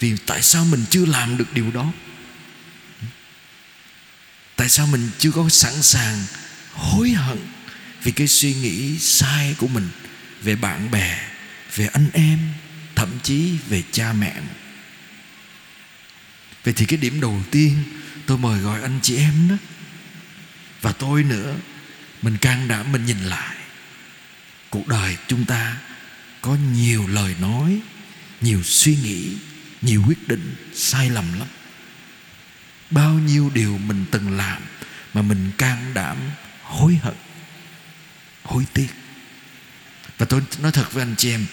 vì 0.00 0.16
tại 0.26 0.42
sao 0.42 0.64
mình 0.64 0.84
chưa 0.90 1.06
làm 1.06 1.36
được 1.36 1.52
điều 1.54 1.70
đó? 1.70 1.92
Tại 4.56 4.68
sao 4.68 4.86
mình 4.86 5.10
chưa 5.18 5.30
có 5.30 5.48
sẵn 5.48 5.82
sàng 5.82 6.24
hối 6.72 7.10
hận 7.10 7.38
vì 8.02 8.12
cái 8.12 8.28
suy 8.28 8.54
nghĩ 8.54 8.98
sai 8.98 9.54
của 9.58 9.68
mình 9.68 9.88
về 10.42 10.56
bạn 10.56 10.90
bè, 10.90 11.28
về 11.74 11.86
anh 11.86 12.08
em, 12.12 12.38
thậm 12.94 13.08
chí 13.22 13.52
về 13.68 13.82
cha 13.92 14.12
mẹ? 14.12 14.34
Vậy 16.64 16.74
thì 16.74 16.86
cái 16.86 16.96
điểm 16.96 17.20
đầu 17.20 17.42
tiên 17.50 17.84
tôi 18.26 18.38
mời 18.38 18.60
gọi 18.60 18.82
anh 18.82 18.98
chị 19.02 19.16
em 19.16 19.48
đó 19.48 19.56
và 20.80 20.92
tôi 20.92 21.24
nữa, 21.24 21.56
mình 22.22 22.36
can 22.36 22.68
đảm 22.68 22.92
mình 22.92 23.06
nhìn 23.06 23.18
lại. 23.18 23.56
Cuộc 24.70 24.88
đời 24.88 25.16
chúng 25.28 25.44
ta 25.44 25.76
có 26.40 26.56
nhiều 26.74 27.06
lời 27.06 27.34
nói, 27.40 27.78
nhiều 28.40 28.62
suy 28.62 28.96
nghĩ 28.96 29.36
nhiều 29.86 30.02
quyết 30.06 30.28
định 30.28 30.54
sai 30.74 31.10
lầm 31.10 31.38
lắm. 31.38 31.48
Bao 32.90 33.14
nhiêu 33.14 33.50
điều 33.54 33.78
mình 33.78 34.04
từng 34.10 34.36
làm 34.36 34.62
mà 35.14 35.22
mình 35.22 35.50
can 35.58 35.94
đảm, 35.94 36.16
hối 36.62 36.94
hận, 37.02 37.14
hối 38.42 38.64
tiếc. 38.74 38.88
Và 40.18 40.26
tôi 40.26 40.42
nói 40.60 40.72
thật 40.72 40.92
với 40.92 41.02
anh 41.02 41.14
chị 41.18 41.30
em, 41.30 41.46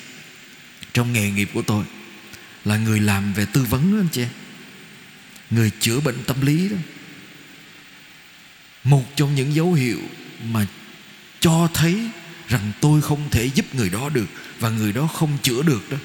trong 0.94 1.14
nghề 1.14 1.32
nghiệp 1.32 1.50
của 1.54 1.62
tôi 1.62 1.86
là 2.66 2.78
người 2.78 3.00
làm 3.00 3.34
về 3.34 3.46
tư 3.46 3.64
vấn 3.70 3.92
đó 3.92 3.98
anh 3.98 4.08
chị 4.12 4.22
em. 4.22 4.30
Người 5.50 5.72
chữa 5.80 6.00
bệnh 6.00 6.24
tâm 6.24 6.42
lý 6.42 6.70
đó. 6.70 6.78
Một 8.84 9.16
trong 9.16 9.36
những 9.36 9.54
dấu 9.56 9.74
hiệu 9.74 10.00
mà 10.44 10.66
cho 11.40 11.70
thấy 11.74 12.10
rằng 12.48 12.72
tôi 12.82 13.02
không 13.02 13.30
thể 13.30 13.46
giúp 13.46 13.76
người 13.76 13.90
đó 13.90 14.10
được 14.10 14.26
và 14.60 14.70
người 14.70 14.92
đó 14.92 15.08
không 15.08 15.38
chữa 15.42 15.62
được 15.62 15.92
đó 15.92 15.98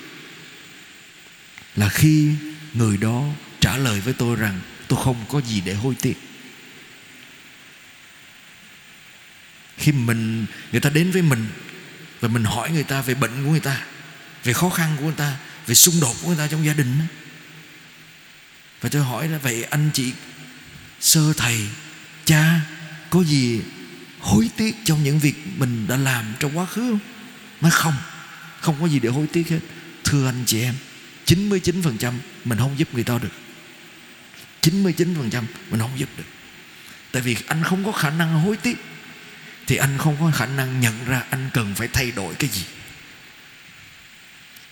là 1.79 1.89
khi 1.89 2.35
người 2.75 2.97
đó 2.97 3.25
trả 3.61 3.77
lời 3.77 4.01
với 4.01 4.15
tôi 4.15 4.37
rằng, 4.37 4.61
tôi 4.89 4.99
không 5.05 5.25
có 5.29 5.41
gì 5.41 5.61
để 5.61 5.75
hối 5.75 5.95
tiếc. 6.03 6.15
Khi 9.77 9.93
mình, 9.93 10.47
người 10.73 10.81
ta 10.81 10.91
đến 10.91 11.11
với 11.11 11.23
mình 11.23 11.47
và 12.21 12.29
mình 12.29 12.45
hỏi 12.45 12.71
người 12.71 12.83
ta 12.83 13.01
về 13.01 13.15
bệnh 13.15 13.45
của 13.45 13.51
người 13.51 13.61
ta, 13.61 13.85
về 14.45 14.53
khó 14.53 14.71
khăn 14.71 14.97
của 14.99 15.05
người 15.05 15.15
ta, 15.17 15.37
về 15.67 15.75
xung 15.75 16.01
đột 16.01 16.17
của 16.23 16.29
người 16.29 16.37
ta 16.37 16.47
trong 16.47 16.67
gia 16.67 16.73
đình 16.73 16.99
và 18.81 18.89
tôi 18.89 19.03
hỏi 19.03 19.29
là, 19.29 19.39
vậy 19.39 19.65
anh 19.65 19.91
chị, 19.95 20.13
sơ 21.01 21.33
thầy, 21.33 21.69
cha 22.25 22.61
có 23.11 23.25
gì 23.25 23.61
hối 24.21 24.51
tiếc 24.57 24.77
trong 24.85 25.05
những 25.05 25.19
việc 25.19 25.35
mình 25.57 25.87
đã 25.89 25.97
làm 25.97 26.25
trong 26.39 26.59
quá 26.59 26.67
khứ 26.67 26.91
không? 26.91 26.99
Nói 27.61 27.71
không 27.71 27.95
không 28.61 28.77
có 28.81 28.87
gì 28.87 28.99
để 28.99 29.09
hối 29.09 29.27
tiếc 29.33 29.49
hết. 29.49 29.61
Thưa 30.05 30.27
anh 30.27 30.45
chị 30.47 30.63
em 30.63 30.75
99% 31.29 32.13
mình 32.45 32.59
không 32.59 32.79
giúp 32.79 32.95
người 32.95 33.05
ta 33.05 33.19
được. 33.19 33.33
99% 34.63 35.43
mình 35.71 35.81
không 35.81 35.99
giúp 35.99 36.09
được. 36.17 36.25
Tại 37.13 37.23
vì 37.23 37.37
anh 37.47 37.63
không 37.63 37.85
có 37.85 37.93
khả 37.93 38.11
năng 38.11 38.41
hối 38.41 38.57
tiếc, 38.57 38.77
Thì 39.67 39.77
anh 39.77 39.99
không 39.99 40.17
có 40.21 40.31
khả 40.35 40.47
năng 40.47 40.81
nhận 40.81 41.05
ra 41.05 41.23
anh 41.31 41.51
cần 41.55 41.75
phải 41.75 41.89
thay 41.89 42.11
đổi 42.11 42.35
cái 42.35 42.51
gì. 42.51 42.65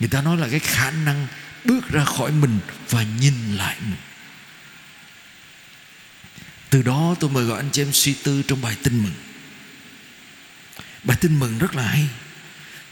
Người 0.01 0.09
ta 0.09 0.23
nói 0.23 0.37
là 0.37 0.49
cái 0.49 0.61
khả 0.61 0.91
năng 0.91 1.27
bước 1.65 1.89
ra 1.89 2.05
khỏi 2.05 2.33
mình 2.33 2.59
và 2.91 3.03
nhìn 3.03 3.57
lại 3.57 3.77
mình. 3.81 4.01
Từ 6.71 6.83
đó 6.83 7.15
tôi 7.21 7.31
mời 7.31 7.45
gọi 7.45 7.59
anh 7.59 7.71
chị 7.73 7.83
em 7.83 7.93
suy 7.93 8.15
tư 8.15 8.43
trong 8.49 8.63
bài 8.63 8.77
tin 8.83 9.03
mừng. 9.03 9.15
Bài 11.05 11.17
tin 11.21 11.39
mừng 11.39 11.59
rất 11.59 11.75
là 11.75 11.83
hay. 11.83 12.09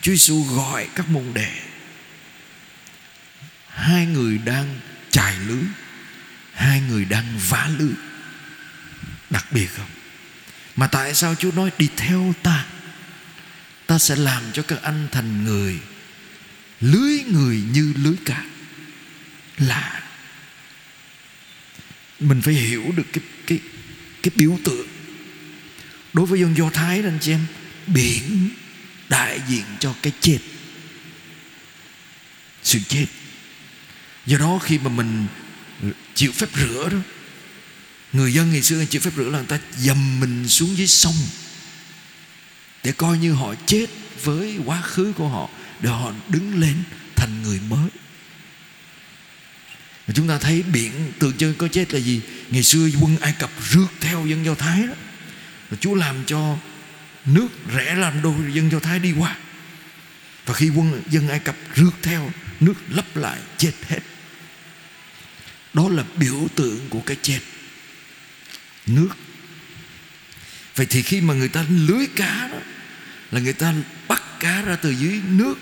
Chúa 0.01 0.13
Giêsu 0.13 0.43
gọi 0.43 0.89
các 0.95 1.09
môn 1.09 1.35
đệ 1.35 1.74
Hai 3.75 4.07
người 4.07 4.39
đang 4.39 4.81
chài 5.11 5.39
lưới 5.39 5.63
hai 6.55 6.81
người 6.81 7.05
đang 7.05 7.39
vá 7.49 7.71
lưới 7.79 7.93
đặc 9.31 9.47
biệt 9.53 9.69
không? 9.77 9.89
Mà 10.77 10.87
tại 10.87 11.15
sao 11.15 11.35
Chúa 11.35 11.53
nói 11.53 11.71
đi 11.79 11.89
theo 11.97 12.35
ta? 12.43 12.67
Ta 13.87 13.99
sẽ 13.99 14.17
làm 14.17 14.43
cho 14.53 14.63
các 14.63 14.83
anh 14.83 15.09
thành 15.13 15.45
người, 15.45 15.79
lưới 16.81 17.25
người 17.25 17.63
như 17.73 17.95
lưới 17.97 18.15
cá. 18.25 18.45
Là 19.59 20.03
mình 22.21 22.43
phải 22.43 22.55
hiểu 22.55 22.93
được 22.97 23.07
cái 23.13 23.25
cái 23.47 23.61
cái 24.23 24.31
biểu 24.37 24.59
tượng. 24.65 24.87
Đối 26.13 26.27
với 26.27 26.41
dân 26.41 26.57
do 26.57 26.71
thái 26.71 27.03
anh 27.05 27.19
chị 27.21 27.33
em, 27.33 27.47
biển 27.87 28.51
đại 29.09 29.41
diện 29.49 29.65
cho 29.81 29.95
cái 30.03 30.13
chết. 30.21 30.39
Sự 32.63 32.79
chết 32.89 33.07
do 34.27 34.39
đó 34.39 34.59
khi 34.63 34.79
mà 34.79 34.91
mình 34.91 35.27
chịu 36.15 36.33
phép 36.33 36.49
rửa 36.55 36.89
đó, 36.93 36.99
người 38.13 38.33
dân 38.33 38.53
ngày 38.53 38.63
xưa 38.63 38.85
chịu 38.85 39.01
phép 39.01 39.11
rửa 39.17 39.31
là 39.31 39.39
người 39.39 39.47
ta 39.47 39.59
dầm 39.77 40.21
mình 40.21 40.49
xuống 40.49 40.77
dưới 40.77 40.87
sông 40.87 41.17
để 42.85 42.93
coi 42.93 43.19
như 43.19 43.33
họ 43.33 43.55
chết 43.67 43.87
với 44.25 44.59
quá 44.65 44.81
khứ 44.81 45.13
của 45.17 45.29
họ, 45.29 45.49
để 45.81 45.91
họ 45.91 46.13
đứng 46.29 46.61
lên 46.61 46.77
thành 47.17 47.43
người 47.43 47.61
mới. 47.69 47.89
Và 50.07 50.15
chúng 50.15 50.29
ta 50.29 50.39
thấy 50.39 50.63
biển 50.63 51.13
tượng 51.19 51.37
trưng 51.37 51.55
có 51.55 51.69
chết 51.69 51.93
là 51.93 52.01
gì? 52.01 52.21
Ngày 52.51 52.63
xưa 52.63 52.89
quân 53.01 53.17
ai 53.21 53.35
cập 53.39 53.51
rước 53.71 53.87
theo 54.01 54.27
dân 54.27 54.45
do 54.45 54.55
thái 54.55 54.87
đó. 54.87 54.95
Và 55.71 55.77
chúa 55.81 55.95
làm 55.95 56.25
cho 56.27 56.57
nước 57.25 57.49
rẽ 57.75 57.95
làm 57.95 58.23
đôi 58.23 58.35
dân 58.53 58.71
do 58.71 58.79
thái 58.79 58.99
đi 58.99 59.13
qua. 59.13 59.37
Và 60.47 60.55
khi 60.55 60.69
quân 60.69 61.03
dân 61.11 61.29
ai 61.29 61.39
cập 61.39 61.57
rước 61.75 61.91
theo, 62.03 62.31
nước 62.61 62.75
lấp 62.89 63.17
lại, 63.17 63.39
chết 63.59 63.73
hết 63.89 64.01
đó 65.75 65.89
là 65.89 66.05
biểu 66.17 66.49
tượng 66.55 66.89
của 66.91 67.01
cái 67.01 67.17
chết. 67.23 67.41
Nước. 68.87 69.09
Vậy 70.77 70.87
thì 70.87 71.03
khi 71.03 71.21
mà 71.21 71.35
người 71.35 71.49
ta 71.49 71.65
lưới 71.69 72.07
cá 72.17 72.49
đó 72.53 72.59
là 73.31 73.41
người 73.41 73.53
ta 73.53 73.75
bắt 74.09 74.23
cá 74.41 74.63
ra 74.63 74.77
từ 74.77 74.91
dưới 74.91 75.21
nước 75.29 75.55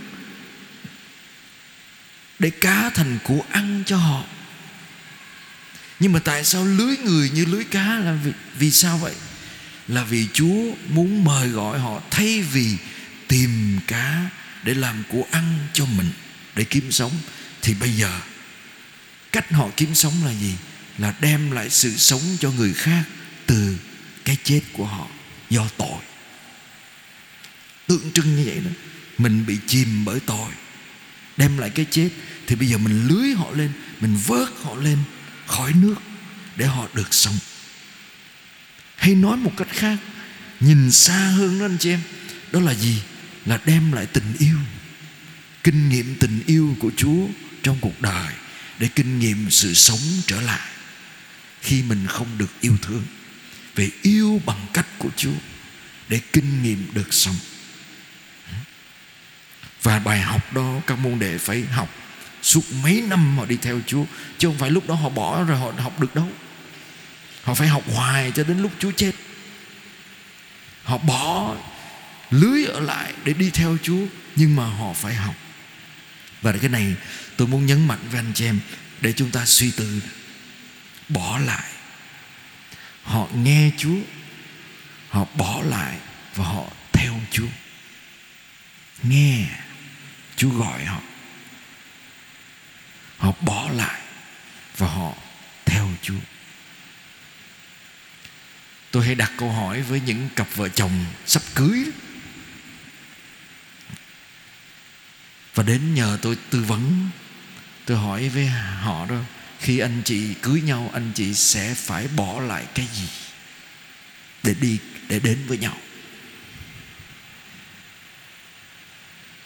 để 2.39 2.51
cá 2.51 2.91
thành 2.91 3.19
của 3.25 3.41
ăn 3.51 3.83
cho 3.87 3.97
họ. 3.97 4.25
Nhưng 6.01 6.13
mà 6.13 6.19
tại 6.19 6.45
sao 6.45 6.65
lưới 6.65 6.97
người 6.97 7.31
như 7.31 7.45
lưới 7.45 7.65
cá 7.65 7.99
là 7.99 8.19
vì, 8.25 8.33
vì 8.59 8.71
sao 8.71 8.99
vậy? 8.99 9.15
Là 9.89 10.05
vì 10.05 10.29
Chúa 10.33 10.75
muốn 10.89 11.25
mời 11.25 11.49
gọi 11.49 11.79
họ 11.79 12.03
thay 12.11 12.43
vì 12.43 12.77
tìm 13.29 13.79
cá 13.87 14.31
để 14.63 14.75
làm 14.75 15.03
của 15.09 15.25
ăn 15.31 15.59
cho 15.73 15.85
mình 15.85 16.11
để 16.57 16.65
kiếm 16.65 16.93
sống. 16.93 17.13
Thì 17.63 17.75
bây 17.75 17.91
giờ 17.91 18.21
cách 19.33 19.53
họ 19.53 19.69
kiếm 19.77 19.95
sống 19.95 20.13
là 20.25 20.33
gì? 20.35 20.55
Là 20.99 21.15
đem 21.21 21.51
lại 21.51 21.71
sự 21.71 21.97
sống 21.97 22.21
cho 22.41 22.51
người 22.51 22.73
khác 22.73 23.05
từ 23.47 23.77
cái 24.25 24.37
chết 24.45 24.61
của 24.73 24.87
họ, 24.87 25.07
do 25.51 25.69
tội. 25.77 25.99
Tượng 27.87 28.13
trưng 28.15 28.37
như 28.37 28.43
vậy 28.47 28.61
đó, 28.65 28.71
mình 29.19 29.47
bị 29.47 29.59
chìm 29.67 30.05
bởi 30.05 30.21
tội, 30.21 30.51
đem 31.37 31.59
lại 31.59 31.71
cái 31.71 31.87
chết, 31.91 32.09
thì 32.47 32.57
bây 32.57 32.69
giờ 32.69 32.79
mình 32.79 33.07
lưới 33.09 33.35
họ 33.35 33.51
lên, 33.51 33.71
mình 34.01 34.17
vớt 34.27 34.49
họ 34.63 34.75
lên 34.75 34.99
khỏi 35.47 35.73
nước 35.73 35.95
để 36.57 36.67
họ 36.67 36.89
được 36.95 37.15
sống. 37.15 37.39
Hay 38.97 39.15
nói 39.15 39.37
một 39.37 39.53
cách 39.57 39.69
khác, 39.71 39.99
nhìn 40.61 40.91
xa 40.91 41.19
hơn 41.19 41.59
đó 41.59 41.65
anh 41.65 41.77
chị 41.79 41.91
em, 41.91 42.01
đó 42.53 42.61
là 42.61 42.75
gì? 42.75 43.03
Là 43.47 43.61
đem 43.65 43.93
lại 43.93 44.07
tình 44.07 44.35
yêu, 44.39 44.57
kinh 45.65 45.89
nghiệm 45.89 46.15
tình 46.21 46.43
yêu 46.47 46.77
của 46.81 46.91
chúa 46.97 47.27
trong 47.63 47.79
cuộc 47.81 48.01
đời 48.01 48.33
để 48.79 48.89
kinh 48.95 49.19
nghiệm 49.19 49.51
sự 49.51 49.75
sống 49.75 50.01
trở 50.27 50.41
lại. 50.41 50.69
Khi 51.61 51.83
mình 51.83 52.07
không 52.09 52.39
được 52.39 52.61
yêu 52.61 52.77
thương, 52.83 53.03
về 53.75 53.91
yêu 54.03 54.41
bằng 54.47 54.67
cách 54.73 54.87
của 54.99 55.11
Chúa 55.17 55.35
để 56.09 56.21
kinh 56.33 56.63
nghiệm 56.63 56.87
được 56.95 57.15
sống. 57.15 57.37
Và 59.83 59.99
bài 59.99 60.21
học 60.21 60.53
đó 60.53 60.81
các 60.87 60.99
môn 60.99 61.19
đệ 61.19 61.39
phải 61.39 61.63
học 61.63 61.95
suốt 62.43 62.73
mấy 62.83 63.01
năm 63.01 63.39
họ 63.39 63.45
đi 63.45 63.57
theo 63.57 63.81
Chúa, 63.87 64.05
chứ 64.39 64.49
không 64.49 64.59
phải 64.59 64.71
lúc 64.71 64.89
đó 64.89 64.95
họ 64.95 65.09
bỏ 65.09 65.45
rồi 65.45 65.59
họ 65.59 65.73
học 65.79 66.01
được 66.01 66.15
đâu. 66.15 66.29
Họ 67.43 67.55
phải 67.55 67.69
học 67.69 67.83
hoài 67.95 68.33
cho 68.35 68.45
đến 68.45 68.59
lúc 68.59 68.73
Chúa 68.79 68.91
chết. 68.91 69.13
Họ 70.85 70.99
bỏ 70.99 71.57
lưới 72.31 72.65
ở 72.65 72.81
lại 72.81 73.13
để 73.25 73.33
đi 73.33 73.51
theo 73.51 73.77
Chúa, 73.83 74.07
nhưng 74.37 74.57
mà 74.57 74.65
họ 74.65 74.93
phải 74.93 75.15
học 75.15 75.35
và 76.43 76.53
cái 76.53 76.71
này 76.71 76.95
tôi 77.37 77.49
muốn 77.49 77.67
nhấn 77.67 77.89
mạnh 77.89 78.09
với 78.11 78.19
anh 78.19 78.33
chị 78.35 78.45
em, 78.45 78.61
để 79.01 79.13
chúng 79.13 79.31
ta 79.31 79.47
suy 79.47 79.71
tư, 79.71 80.03
bỏ 81.09 81.39
lại. 81.39 81.73
Họ 83.03 83.29
nghe 83.35 83.71
chúa, 83.79 83.99
họ 85.09 85.25
bỏ 85.37 85.63
lại 85.63 85.99
và 86.35 86.45
họ 86.45 86.65
theo 86.93 87.21
chúa. 87.31 87.49
Nghe, 89.03 89.47
chúa 90.37 90.51
gọi 90.51 90.85
họ. 90.85 91.01
Họ 93.19 93.33
bỏ 93.41 93.71
lại 93.71 94.01
và 94.77 94.87
họ 94.87 95.15
theo 95.65 95.89
chúa. 96.03 96.21
Tôi 98.91 99.07
hay 99.07 99.15
đặt 99.15 99.33
câu 99.37 99.53
hỏi 99.53 99.83
với 99.83 100.01
những 100.01 100.29
cặp 100.37 100.47
vợ 100.55 100.69
chồng 100.69 101.05
sắp 101.27 101.43
cưới 101.55 101.85
và 105.63 105.69
đến 105.69 105.95
nhờ 105.95 106.19
tôi 106.23 106.37
tư 106.51 106.63
vấn. 106.63 107.09
Tôi 107.85 107.97
hỏi 107.97 108.29
với 108.29 108.47
họ 108.81 109.07
đó 109.07 109.17
khi 109.61 109.79
anh 109.79 110.03
chị 110.05 110.35
cưới 110.35 110.61
nhau 110.61 110.91
anh 110.93 111.13
chị 111.15 111.35
sẽ 111.35 111.75
phải 111.75 112.09
bỏ 112.09 112.41
lại 112.41 112.65
cái 112.75 112.89
gì 112.95 113.09
để 114.43 114.55
đi 114.61 114.79
để 115.09 115.21
đến 115.21 115.39
với 115.47 115.59
nhau? 115.59 115.77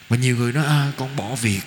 Và 0.09 0.17
nhiều 0.17 0.37
người 0.37 0.53
nói 0.53 0.67
à, 0.67 0.93
con 0.97 1.17
bỏ 1.17 1.35
việc. 1.35 1.63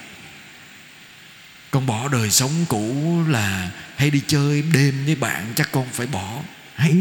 Con 1.72 1.86
bỏ 1.86 2.08
đời 2.08 2.29
sống 2.29 2.65
cũ 2.70 3.24
là 3.27 3.72
hay 3.98 4.10
đi 4.10 4.22
chơi 4.27 4.62
đêm 4.62 5.06
với 5.06 5.15
bạn 5.15 5.53
chắc 5.56 5.72
con 5.72 5.88
phải 5.94 6.08
bỏ. 6.08 6.41
Hay 6.75 6.96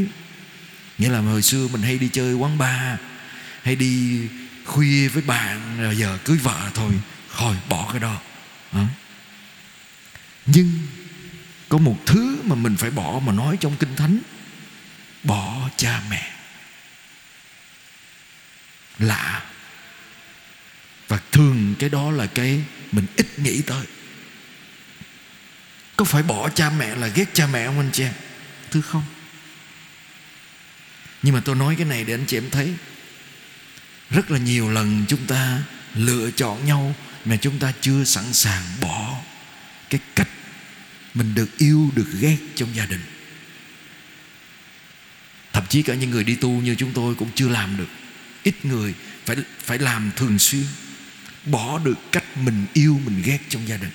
nghĩa 0.98 1.08
là 1.08 1.18
hồi 1.18 1.42
xưa 1.42 1.68
mình 1.68 1.82
hay 1.82 1.98
đi 1.98 2.08
chơi 2.12 2.34
quán 2.34 2.58
bar 2.58 2.98
hay 3.62 3.76
đi 3.76 4.20
khuya 4.64 5.08
với 5.08 5.22
bạn 5.22 5.78
rồi 5.80 5.96
giờ 5.96 6.18
cưới 6.24 6.36
vợ 6.36 6.70
thôi 6.74 6.92
thôi, 7.36 7.56
bỏ 7.68 7.88
cái 7.92 8.00
đó. 8.00 8.20
À. 8.72 8.86
nhưng 10.46 10.72
có 11.68 11.78
một 11.78 11.96
thứ 12.06 12.42
mà 12.44 12.54
mình 12.54 12.76
phải 12.76 12.90
bỏ 12.90 13.20
mà 13.24 13.32
nói 13.32 13.56
trong 13.60 13.76
kinh 13.76 13.96
thánh. 13.96 14.18
Bỏ 15.24 15.70
cha 15.76 16.02
mẹ. 16.10 16.32
Lạ. 18.98 19.42
Và 21.08 21.20
thường 21.32 21.74
cái 21.78 21.90
đó 21.90 22.10
là 22.10 22.26
cái 22.26 22.64
mình 22.92 23.06
ít 23.16 23.38
nghĩ 23.38 23.62
tới. 23.62 23.86
Có 25.96 26.04
phải 26.04 26.22
bỏ 26.22 26.48
cha 26.48 26.70
mẹ 26.70 26.96
là 26.96 27.06
ghét 27.06 27.26
cha 27.32 27.46
mẹ 27.46 27.66
không 27.66 27.78
anh 27.78 27.90
chị 27.92 28.02
em? 28.02 28.12
Thưa 28.70 28.80
không? 28.80 29.04
Nhưng 31.22 31.34
mà 31.34 31.40
tôi 31.44 31.56
nói 31.56 31.74
cái 31.78 31.86
này 31.86 32.04
để 32.04 32.14
anh 32.14 32.24
chị 32.26 32.36
em 32.36 32.50
thấy. 32.50 32.74
Rất 34.10 34.30
là 34.30 34.38
nhiều 34.38 34.70
lần 34.70 35.04
chúng 35.08 35.26
ta 35.26 35.62
lựa 35.94 36.30
chọn 36.30 36.66
nhau 36.66 36.94
mà 37.28 37.36
chúng 37.36 37.58
ta 37.58 37.72
chưa 37.80 38.04
sẵn 38.04 38.32
sàng 38.32 38.62
bỏ 38.80 39.20
cái 39.90 40.00
cách 40.14 40.28
mình 41.14 41.34
được 41.34 41.58
yêu 41.58 41.90
được 41.94 42.06
ghét 42.20 42.36
trong 42.54 42.76
gia 42.76 42.86
đình. 42.86 43.00
Thậm 45.52 45.64
chí 45.68 45.82
cả 45.82 45.94
những 45.94 46.10
người 46.10 46.24
đi 46.24 46.34
tu 46.34 46.50
như 46.50 46.74
chúng 46.74 46.92
tôi 46.92 47.14
cũng 47.14 47.28
chưa 47.34 47.48
làm 47.48 47.76
được. 47.76 47.88
Ít 48.42 48.64
người 48.64 48.94
phải 49.24 49.36
phải 49.64 49.78
làm 49.78 50.10
thường 50.16 50.38
xuyên 50.38 50.64
bỏ 51.44 51.78
được 51.78 51.98
cách 52.12 52.36
mình 52.36 52.66
yêu 52.72 53.00
mình 53.04 53.22
ghét 53.22 53.38
trong 53.48 53.68
gia 53.68 53.76
đình. 53.76 53.90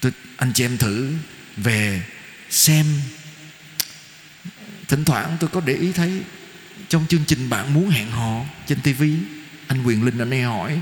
Tôi, 0.00 0.12
anh 0.36 0.52
chị 0.52 0.64
em 0.64 0.78
thử 0.78 1.14
về 1.56 2.02
xem. 2.50 2.86
Thỉnh 4.88 5.04
thoảng 5.04 5.36
tôi 5.40 5.50
có 5.50 5.60
để 5.60 5.74
ý 5.74 5.92
thấy 5.92 6.22
trong 6.88 7.06
chương 7.08 7.24
trình 7.26 7.50
bạn 7.50 7.74
muốn 7.74 7.90
hẹn 7.90 8.10
hò 8.10 8.44
trên 8.66 8.80
tivi 8.80 9.16
anh 9.66 9.82
quyền 9.82 10.04
linh 10.04 10.18
anh 10.18 10.30
ấy 10.30 10.42
hỏi 10.42 10.80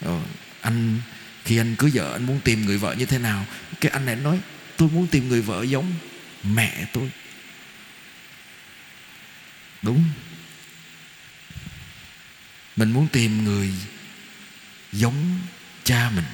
ờ, 0.00 0.20
anh 0.60 1.00
khi 1.44 1.56
anh 1.56 1.76
cưới 1.76 1.90
vợ 1.94 2.12
anh 2.12 2.26
muốn 2.26 2.40
tìm 2.44 2.66
người 2.66 2.78
vợ 2.78 2.94
như 2.98 3.06
thế 3.06 3.18
nào? 3.18 3.46
Cái 3.80 3.92
anh 3.92 4.06
này 4.06 4.16
nói 4.16 4.40
tôi 4.76 4.88
muốn 4.88 5.06
tìm 5.06 5.28
người 5.28 5.42
vợ 5.42 5.62
giống 5.62 5.92
mẹ 6.42 6.86
tôi. 6.92 7.10
Đúng. 9.82 10.04
Mình 12.76 12.92
muốn 12.92 13.08
tìm 13.08 13.44
người 13.44 13.70
giống 14.92 15.38
cha 15.84 16.10
mình 16.10 16.24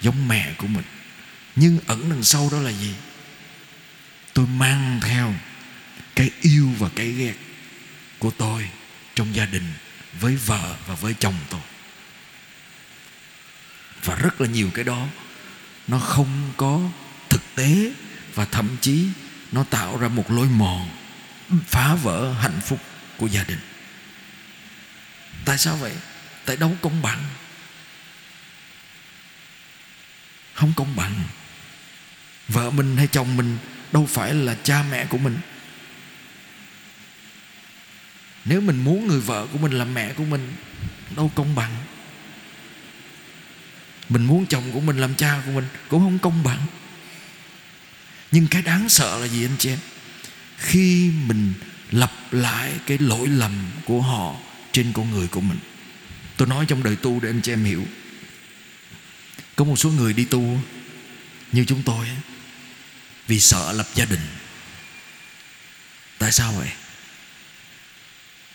giống 0.00 0.28
mẹ 0.28 0.54
của 0.56 0.66
mình. 0.66 0.84
Nhưng 1.56 1.78
ẩn 1.86 2.10
đằng 2.10 2.22
sau 2.22 2.48
đó 2.52 2.60
là 2.60 2.70
gì? 2.70 2.94
Tôi 4.34 4.46
mang 4.46 5.00
theo 5.02 5.34
cái 6.16 6.30
yêu 6.40 6.68
và 6.78 6.88
cái 6.96 7.12
ghét 7.12 7.34
của 8.18 8.30
tôi 8.30 8.68
trong 9.14 9.34
gia 9.34 9.46
đình 9.46 9.72
với 10.20 10.36
vợ 10.36 10.76
và 10.86 10.94
với 10.94 11.14
chồng 11.18 11.34
tôi. 11.50 11.60
Và 14.04 14.14
rất 14.14 14.40
là 14.40 14.48
nhiều 14.48 14.70
cái 14.74 14.84
đó 14.84 15.06
nó 15.88 15.98
không 15.98 16.52
có 16.56 16.80
thực 17.28 17.42
tế 17.54 17.92
và 18.34 18.44
thậm 18.44 18.76
chí 18.80 19.08
nó 19.52 19.64
tạo 19.64 19.96
ra 19.96 20.08
một 20.08 20.30
lối 20.30 20.46
mòn 20.46 20.88
phá 21.66 21.94
vỡ 21.94 22.32
hạnh 22.32 22.60
phúc 22.60 22.80
của 23.16 23.26
gia 23.26 23.44
đình. 23.44 23.60
Tại 25.44 25.58
sao 25.58 25.76
vậy? 25.76 25.92
Tại 26.44 26.56
đâu 26.56 26.76
công 26.82 27.02
bằng? 27.02 27.24
Không 30.54 30.72
công 30.76 30.96
bằng. 30.96 31.24
Vợ 32.48 32.70
mình 32.70 32.96
hay 32.96 33.06
chồng 33.06 33.36
mình 33.36 33.58
đâu 33.92 34.06
phải 34.06 34.34
là 34.34 34.56
cha 34.62 34.84
mẹ 34.90 35.06
của 35.06 35.18
mình 35.18 35.38
nếu 38.44 38.60
mình 38.60 38.84
muốn 38.84 39.08
người 39.08 39.20
vợ 39.20 39.46
của 39.52 39.58
mình 39.58 39.72
làm 39.72 39.94
mẹ 39.94 40.12
của 40.12 40.24
mình, 40.24 40.52
đâu 41.16 41.32
công 41.34 41.54
bằng. 41.54 41.76
Mình 44.08 44.24
muốn 44.24 44.46
chồng 44.46 44.72
của 44.72 44.80
mình 44.80 44.98
làm 44.98 45.14
cha 45.14 45.42
của 45.46 45.52
mình 45.52 45.64
cũng 45.88 46.00
không 46.00 46.18
công 46.18 46.42
bằng. 46.42 46.66
Nhưng 48.30 48.46
cái 48.46 48.62
đáng 48.62 48.88
sợ 48.88 49.18
là 49.18 49.26
gì 49.26 49.44
anh 49.44 49.56
chị 49.58 49.68
em? 49.68 49.78
Khi 50.58 51.10
mình 51.26 51.52
lặp 51.90 52.12
lại 52.30 52.72
cái 52.86 52.98
lỗi 52.98 53.26
lầm 53.28 53.70
của 53.84 54.02
họ 54.02 54.36
trên 54.72 54.92
con 54.92 55.10
người 55.10 55.28
của 55.28 55.40
mình. 55.40 55.58
Tôi 56.36 56.48
nói 56.48 56.64
trong 56.68 56.82
đời 56.82 56.96
tu 56.96 57.20
để 57.20 57.30
anh 57.30 57.40
chị 57.40 57.52
em 57.52 57.64
hiểu. 57.64 57.86
Có 59.56 59.64
một 59.64 59.76
số 59.76 59.90
người 59.90 60.12
đi 60.12 60.24
tu 60.24 60.60
như 61.52 61.64
chúng 61.64 61.82
tôi 61.82 62.06
vì 63.26 63.40
sợ 63.40 63.72
lập 63.72 63.86
gia 63.94 64.04
đình. 64.04 64.20
Tại 66.18 66.32
sao 66.32 66.52
vậy? 66.52 66.68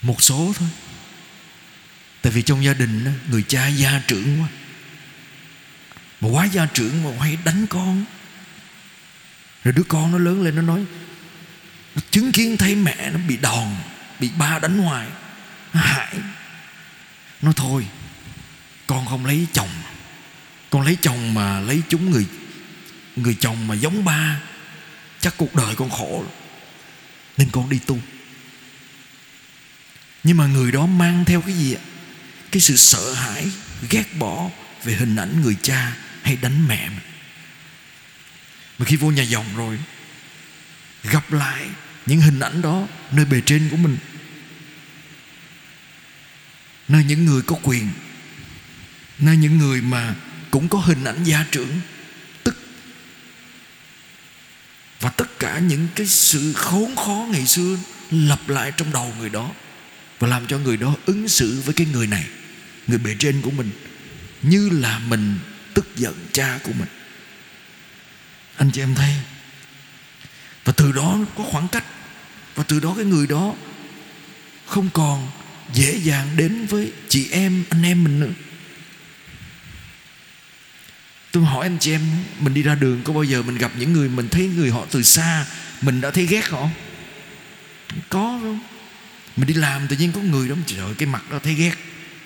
Một 0.02 0.22
số 0.22 0.54
thôi. 0.60 0.70
Tại 2.22 2.32
vì 2.32 2.42
trong 2.42 2.64
gia 2.64 2.74
đình 2.74 3.14
người 3.32 3.44
cha 3.48 3.68
gia 3.68 4.02
trưởng 4.08 4.42
quá. 4.42 4.48
Mà 6.22 6.30
quá 6.30 6.46
gia 6.46 6.66
trưởng 6.66 7.04
mà 7.04 7.12
hay 7.20 7.38
đánh 7.46 7.68
con. 7.68 8.06
Rồi 9.64 9.74
đứa 9.74 9.84
con 9.84 10.12
nó 10.12 10.18
lớn 10.18 10.42
lên 10.42 10.56
nó 10.56 10.62
nói, 10.62 10.86
nó 11.96 12.02
chứng 12.12 12.32
kiến 12.32 12.58
thấy 12.58 12.76
mẹ 12.76 13.12
nó 13.12 13.20
bị 13.28 13.38
đòn, 13.38 13.76
bị 14.20 14.30
ba 14.38 14.60
đánh 14.60 14.78
hoài. 14.78 15.08
Nó 15.74 15.82
hại. 15.82 16.16
Nó 17.42 17.52
thôi, 17.52 17.88
con 18.88 19.06
không 19.06 19.26
lấy 19.26 19.48
chồng. 19.54 19.70
Con 20.70 20.82
lấy 20.82 20.98
chồng 21.02 21.34
mà 21.34 21.60
lấy 21.60 21.82
chúng 21.90 22.12
người 22.12 22.26
người 23.16 23.36
chồng 23.40 23.68
mà 23.68 23.76
giống 23.76 24.06
ba, 24.06 24.40
chắc 25.20 25.38
cuộc 25.38 25.56
đời 25.56 25.76
con 25.76 25.90
khổ 25.90 26.24
nên 27.38 27.50
con 27.52 27.70
đi 27.70 27.80
tu 27.80 28.00
nhưng 30.28 30.38
mà 30.38 30.48
người 30.48 30.72
đó 30.72 30.86
mang 30.86 31.26
theo 31.26 31.42
cái 31.42 31.54
gì 31.54 31.74
ạ? 31.74 31.82
Cái 32.52 32.62
sự 32.62 32.76
sợ 32.76 33.14
hãi, 33.14 33.48
ghét 33.90 34.06
bỏ 34.20 34.50
về 34.84 34.94
hình 34.94 35.16
ảnh 35.16 35.42
người 35.42 35.56
cha 35.62 35.98
hay 36.22 36.38
đánh 36.42 36.68
mẹ 36.68 36.90
mình. 36.90 37.00
Mà 38.78 38.86
khi 38.86 38.96
vô 38.96 39.12
nhà 39.12 39.24
dòng 39.24 39.46
rồi, 39.56 39.80
gặp 41.04 41.32
lại 41.34 41.66
những 42.06 42.22
hình 42.22 42.40
ảnh 42.40 42.62
đó 42.62 42.88
nơi 43.12 43.26
bề 43.26 43.42
trên 43.42 43.70
của 43.70 43.78
mình. 43.78 43.98
Nơi 46.88 47.04
những 47.04 47.26
người 47.26 47.42
có 47.42 47.56
quyền, 47.64 47.92
nơi 49.20 49.38
những 49.38 49.58
người 49.58 49.82
mà 49.82 50.16
cũng 50.52 50.70
có 50.70 50.80
hình 50.80 51.04
ảnh 51.04 51.24
gia 51.24 51.46
trưởng, 51.52 51.80
tức. 52.44 52.58
Và 55.00 55.10
tất 55.10 55.40
cả 55.40 55.60
những 55.60 55.88
cái 55.96 56.08
sự 56.08 56.54
khốn 56.54 56.96
khó 56.96 57.26
ngày 57.32 57.46
xưa 57.48 57.78
lặp 58.12 58.50
lại 58.50 58.72
trong 58.78 58.92
đầu 58.92 59.14
người 59.20 59.30
đó 59.30 59.52
và 60.20 60.28
làm 60.28 60.48
cho 60.48 60.60
người 60.60 60.78
đó 60.78 60.96
ứng 61.06 61.28
xử 61.28 61.62
với 61.66 61.74
cái 61.74 61.88
người 61.94 62.08
này, 62.08 62.26
người 62.88 62.98
bề 62.98 63.16
trên 63.20 63.42
của 63.42 63.52
mình, 63.52 63.72
như 64.42 64.70
là 64.70 65.00
mình 65.00 65.38
tức 65.74 65.88
giận 65.96 66.16
cha 66.32 66.60
của 66.64 66.74
mình. 66.80 66.88
Anh 68.56 68.72
chị 68.72 68.82
em 68.82 68.96
thấy? 68.96 69.14
Và 70.66 70.74
từ 70.78 70.92
đó 70.92 71.18
có 71.38 71.44
khoảng 71.44 71.68
cách. 71.68 71.86
Và 72.56 72.64
từ 72.64 72.80
đó 72.80 72.94
cái 72.96 73.06
người 73.06 73.28
đó 73.28 73.54
không 74.66 74.90
còn 74.94 75.30
dễ 75.74 76.00
dàng 76.04 76.28
đến 76.38 76.66
với 76.66 76.92
chị 77.10 77.28
em, 77.32 77.64
anh 77.70 77.84
em 77.84 78.04
mình 78.04 78.20
nữa. 78.20 78.32
Tôi 81.32 81.46
hỏi 81.46 81.66
anh 81.66 81.78
chị 81.80 81.92
em, 81.92 82.02
mình 82.40 82.54
đi 82.54 82.64
ra 82.64 82.76
đường 82.76 83.02
có 83.04 83.14
bao 83.14 83.24
giờ 83.24 83.42
mình 83.42 83.58
gặp 83.58 83.72
những 83.80 83.94
người 83.94 84.10
mình 84.10 84.30
thấy 84.30 84.48
người 84.48 84.72
họ 84.72 84.86
từ 84.92 85.04
xa, 85.04 85.46
mình 85.82 86.02
đã 86.02 86.12
thấy 86.12 86.26
ghét 86.26 86.50
họ 86.50 86.70
có 88.10 88.40
không? 88.42 88.60
Mình 89.38 89.48
đi 89.48 89.54
làm 89.54 89.88
tự 89.88 89.98
nhiên 89.98 90.12
có 90.12 90.22
người 90.22 90.50
đó, 90.50 90.56
trời 90.66 90.80
ơi, 90.80 90.94
cái 90.98 91.08
mặt 91.08 91.32
đó 91.32 91.40
thấy 91.44 91.54
ghét. 91.54 91.74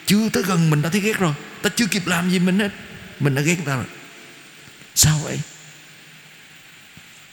Chưa 0.06 0.30
tới 0.30 0.43
gần 0.43 0.69
mình 0.69 0.82
đã 0.82 0.89
thấy 0.89 1.02
ghét 1.02 1.19
rồi. 1.19 1.34
Ta 1.62 1.69
chưa 1.76 1.88
kịp 1.88 2.08
làm 2.08 2.32
gì 2.32 2.39
mình 2.39 2.60
hết. 2.60 2.71
Mình 3.19 3.36
đã 3.36 3.41
ghét 3.41 3.56
người 3.56 3.65
ta 3.65 3.76
rồi. 3.76 3.86
Sao 4.95 5.19
vậy? 5.19 5.39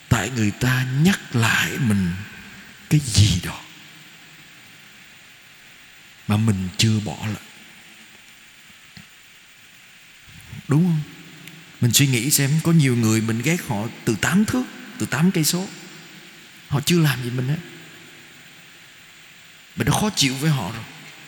Tại 0.08 0.30
người 0.36 0.50
ta 0.50 0.86
nhắc 1.02 1.36
lại 1.36 1.70
mình 1.78 2.10
cái 2.90 3.00
gì 3.00 3.40
đó 3.44 3.60
mà 6.28 6.36
mình 6.36 6.68
chưa 6.76 7.00
bỏ 7.04 7.16
lại. 7.26 7.42
Đúng 10.68 10.84
không? 10.84 11.00
Mình 11.80 11.92
suy 11.92 12.06
nghĩ 12.06 12.30
xem, 12.30 12.50
có 12.62 12.72
nhiều 12.72 12.96
người 12.96 13.20
mình 13.20 13.42
ghét 13.42 13.56
họ 13.68 13.86
từ 14.04 14.16
8 14.20 14.44
thước, 14.44 14.62
từ 14.98 15.06
8 15.06 15.30
cây 15.30 15.44
số. 15.44 15.68
Họ 16.68 16.80
chưa 16.80 17.00
làm 17.00 17.22
gì 17.24 17.30
mình 17.30 17.48
hết 17.48 17.58
mình 19.78 19.86
đã 19.86 19.98
khó 20.00 20.10
chịu 20.16 20.34
với 20.34 20.50
họ 20.50 20.72
rồi. 20.72 20.84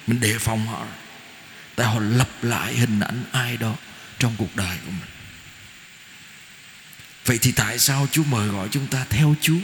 Mình 0.07 0.21
đề 0.21 0.39
phòng 0.39 0.67
họ 0.67 0.79
rồi. 0.79 0.95
Tại 1.77 1.87
họ 1.87 2.01
lặp 2.01 2.29
lại 2.43 2.75
hình 2.75 3.01
ảnh 3.01 3.25
ai 3.33 3.57
đó 3.57 3.75
trong 4.19 4.35
cuộc 4.39 4.57
đời 4.57 4.77
của 4.85 4.91
mình. 4.91 5.09
Vậy 7.25 7.39
thì 7.43 7.53
tại 7.53 7.79
sao 7.79 8.09
chúa 8.13 8.25
mời 8.25 8.49
gọi 8.49 8.69
chúng 8.71 8.87
ta 8.87 9.07
theo 9.11 9.35
chúa? 9.41 9.59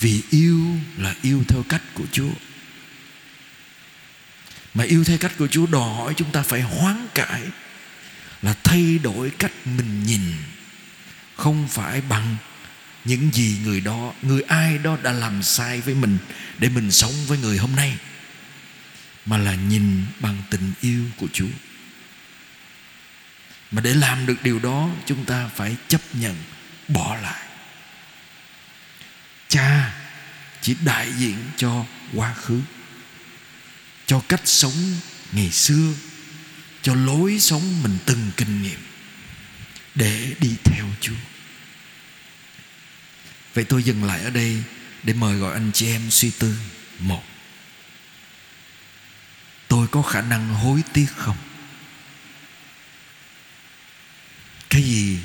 Vì 0.00 0.22
yêu 0.30 0.76
là 0.96 1.14
yêu 1.22 1.44
theo 1.48 1.62
cách 1.68 1.82
của 1.94 2.04
chúa. 2.12 2.30
Mà 4.74 4.84
yêu 4.84 5.04
theo 5.04 5.18
cách 5.18 5.32
của 5.38 5.48
chúa 5.48 5.66
đòi 5.66 5.94
hỏi 5.94 6.14
chúng 6.16 6.30
ta 6.30 6.42
phải 6.42 6.60
hoán 6.60 7.06
cải, 7.14 7.42
là 8.42 8.54
thay 8.64 8.98
đổi 8.98 9.30
cách 9.30 9.52
mình 9.64 10.02
nhìn, 10.02 10.34
không 11.36 11.68
phải 11.68 12.00
bằng 12.00 12.36
những 13.06 13.30
gì 13.32 13.58
người 13.64 13.80
đó, 13.80 14.12
người 14.22 14.42
ai 14.42 14.78
đó 14.78 14.98
đã 15.02 15.12
làm 15.12 15.42
sai 15.42 15.80
với 15.80 15.94
mình 15.94 16.18
để 16.58 16.68
mình 16.68 16.90
sống 16.90 17.12
với 17.26 17.38
người 17.38 17.58
hôm 17.58 17.76
nay, 17.76 17.96
mà 19.26 19.36
là 19.36 19.54
nhìn 19.54 20.06
bằng 20.20 20.42
tình 20.50 20.72
yêu 20.80 21.04
của 21.16 21.28
Chúa 21.32 21.46
mà 23.70 23.80
để 23.80 23.94
làm 23.94 24.26
được 24.26 24.42
điều 24.42 24.58
đó, 24.58 24.90
chúng 25.06 25.24
ta 25.24 25.48
phải 25.56 25.76
chấp 25.88 26.00
nhận 26.14 26.36
bỏ 26.88 27.16
lại 27.16 27.46
cha 29.48 29.94
chỉ 30.62 30.76
đại 30.84 31.12
diện 31.12 31.36
cho 31.56 31.84
quá 32.14 32.34
khứ, 32.34 32.60
cho 34.06 34.20
cách 34.28 34.40
sống 34.44 34.96
ngày 35.32 35.50
xưa, 35.50 35.92
cho 36.82 36.94
lối 36.94 37.38
sống 37.40 37.82
mình 37.82 37.98
từng 38.06 38.30
kinh 38.36 38.62
nghiệm 38.62 38.80
để 39.94 40.34
đi 40.40 40.56
theo 40.64 40.84
Chúa. 41.00 41.35
Vậy 43.56 43.64
tôi 43.64 43.82
dừng 43.82 44.04
lại 44.04 44.22
ở 44.22 44.30
đây 44.30 44.62
để 45.02 45.12
mời 45.12 45.36
gọi 45.36 45.52
anh 45.52 45.70
chị 45.74 45.86
em 45.86 46.10
suy 46.10 46.30
tư. 46.30 46.56
Một, 46.98 47.22
tôi 49.68 49.88
có 49.88 50.02
khả 50.02 50.20
năng 50.20 50.54
hối 50.54 50.82
tiếc 50.92 51.06
không? 51.16 51.36
Cái 54.70 54.82
gì 54.82 55.18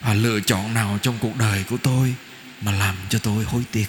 và 0.00 0.14
lựa 0.14 0.40
chọn 0.40 0.74
nào 0.74 0.98
trong 1.02 1.18
cuộc 1.18 1.36
đời 1.36 1.64
của 1.64 1.76
tôi 1.76 2.14
mà 2.60 2.72
làm 2.72 2.96
cho 3.08 3.18
tôi 3.18 3.44
hối 3.44 3.64
tiếc? 3.72 3.86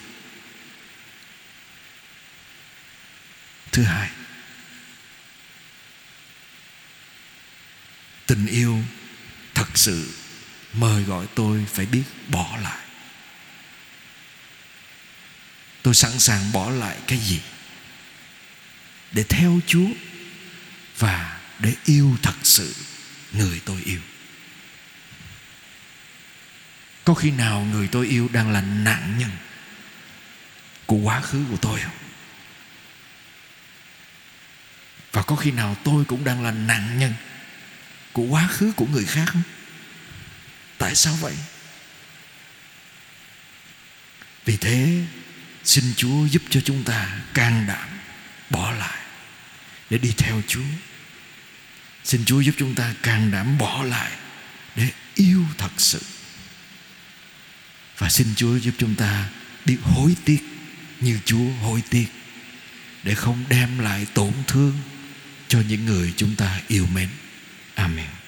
Thứ 3.72 3.84
hai, 3.84 4.10
tình 8.26 8.46
yêu 8.46 8.84
thật 9.54 9.78
sự 9.78 10.14
mời 10.74 11.04
gọi 11.04 11.28
tôi 11.36 11.66
phải 11.74 11.86
biết 11.86 12.04
bỏ 12.30 12.58
lại 12.64 12.85
tôi 15.86 15.94
sẵn 15.94 16.20
sàng 16.20 16.52
bỏ 16.52 16.70
lại 16.70 16.98
cái 17.08 17.20
gì 17.20 17.42
để 19.12 19.24
theo 19.30 19.60
chúa 19.68 19.88
và 20.98 21.40
để 21.60 21.74
yêu 21.86 22.18
thật 22.22 22.34
sự 22.44 22.76
người 23.32 23.62
tôi 23.66 23.82
yêu. 23.86 24.00
Có 27.04 27.14
khi 27.14 27.32
nào 27.32 27.62
người 27.62 27.88
tôi 27.88 28.08
yêu 28.08 28.30
đang 28.34 28.52
là 28.52 28.62
nạn 28.62 29.16
nhân 29.18 29.32
của 30.86 30.98
quá 30.98 31.22
khứ 31.22 31.46
của 31.50 31.58
tôi 31.58 31.80
không? 31.80 31.98
Và 35.12 35.22
có 35.22 35.36
khi 35.36 35.52
nào 35.52 35.78
tôi 35.84 36.06
cũng 36.06 36.24
đang 36.24 36.44
là 36.44 36.52
nạn 36.52 37.00
nhân 37.00 37.14
của 38.14 38.24
quá 38.24 38.48
khứ 38.48 38.72
của 38.76 38.86
người 38.86 39.06
khác 39.06 39.26
không? 39.28 39.44
Tại 40.78 40.96
sao 40.96 41.16
vậy? 41.16 41.36
Vì 44.46 44.58
thế 44.58 45.06
xin 45.66 45.94
chúa 45.98 46.26
giúp 46.26 46.42
cho 46.50 46.62
chúng 46.62 46.84
ta 46.84 47.20
can 47.34 47.66
đảm 47.68 47.90
bỏ 48.50 48.72
lại 48.72 49.00
để 49.90 49.98
đi 49.98 50.14
theo 50.18 50.42
chúa. 50.48 50.62
Xin 52.04 52.26
chúa 52.26 52.42
giúp 52.42 52.56
chúng 52.58 52.76
ta 52.76 52.94
can 53.04 53.32
đảm 53.32 53.58
bỏ 53.58 53.84
lại 53.84 54.12
để 54.76 54.90
yêu 55.16 55.46
thật 55.58 55.72
sự. 55.78 56.02
Và 57.98 58.10
xin 58.10 58.28
chúa 58.36 58.56
giúp 58.56 58.74
chúng 58.78 58.96
ta 58.96 59.30
biết 59.66 59.78
hối 59.82 60.16
tiếc 60.26 60.40
như 61.02 61.20
chúa 61.26 61.50
hối 61.62 61.82
tiếc 61.90 62.08
để 63.04 63.16
không 63.16 63.44
đem 63.50 63.80
lại 63.80 64.06
tổn 64.14 64.34
thương 64.48 64.78
cho 65.48 65.62
những 65.70 65.86
người 65.86 66.14
chúng 66.18 66.36
ta 66.36 66.60
yêu 66.68 66.88
mến. 66.94 67.10
Amen. 67.76 68.25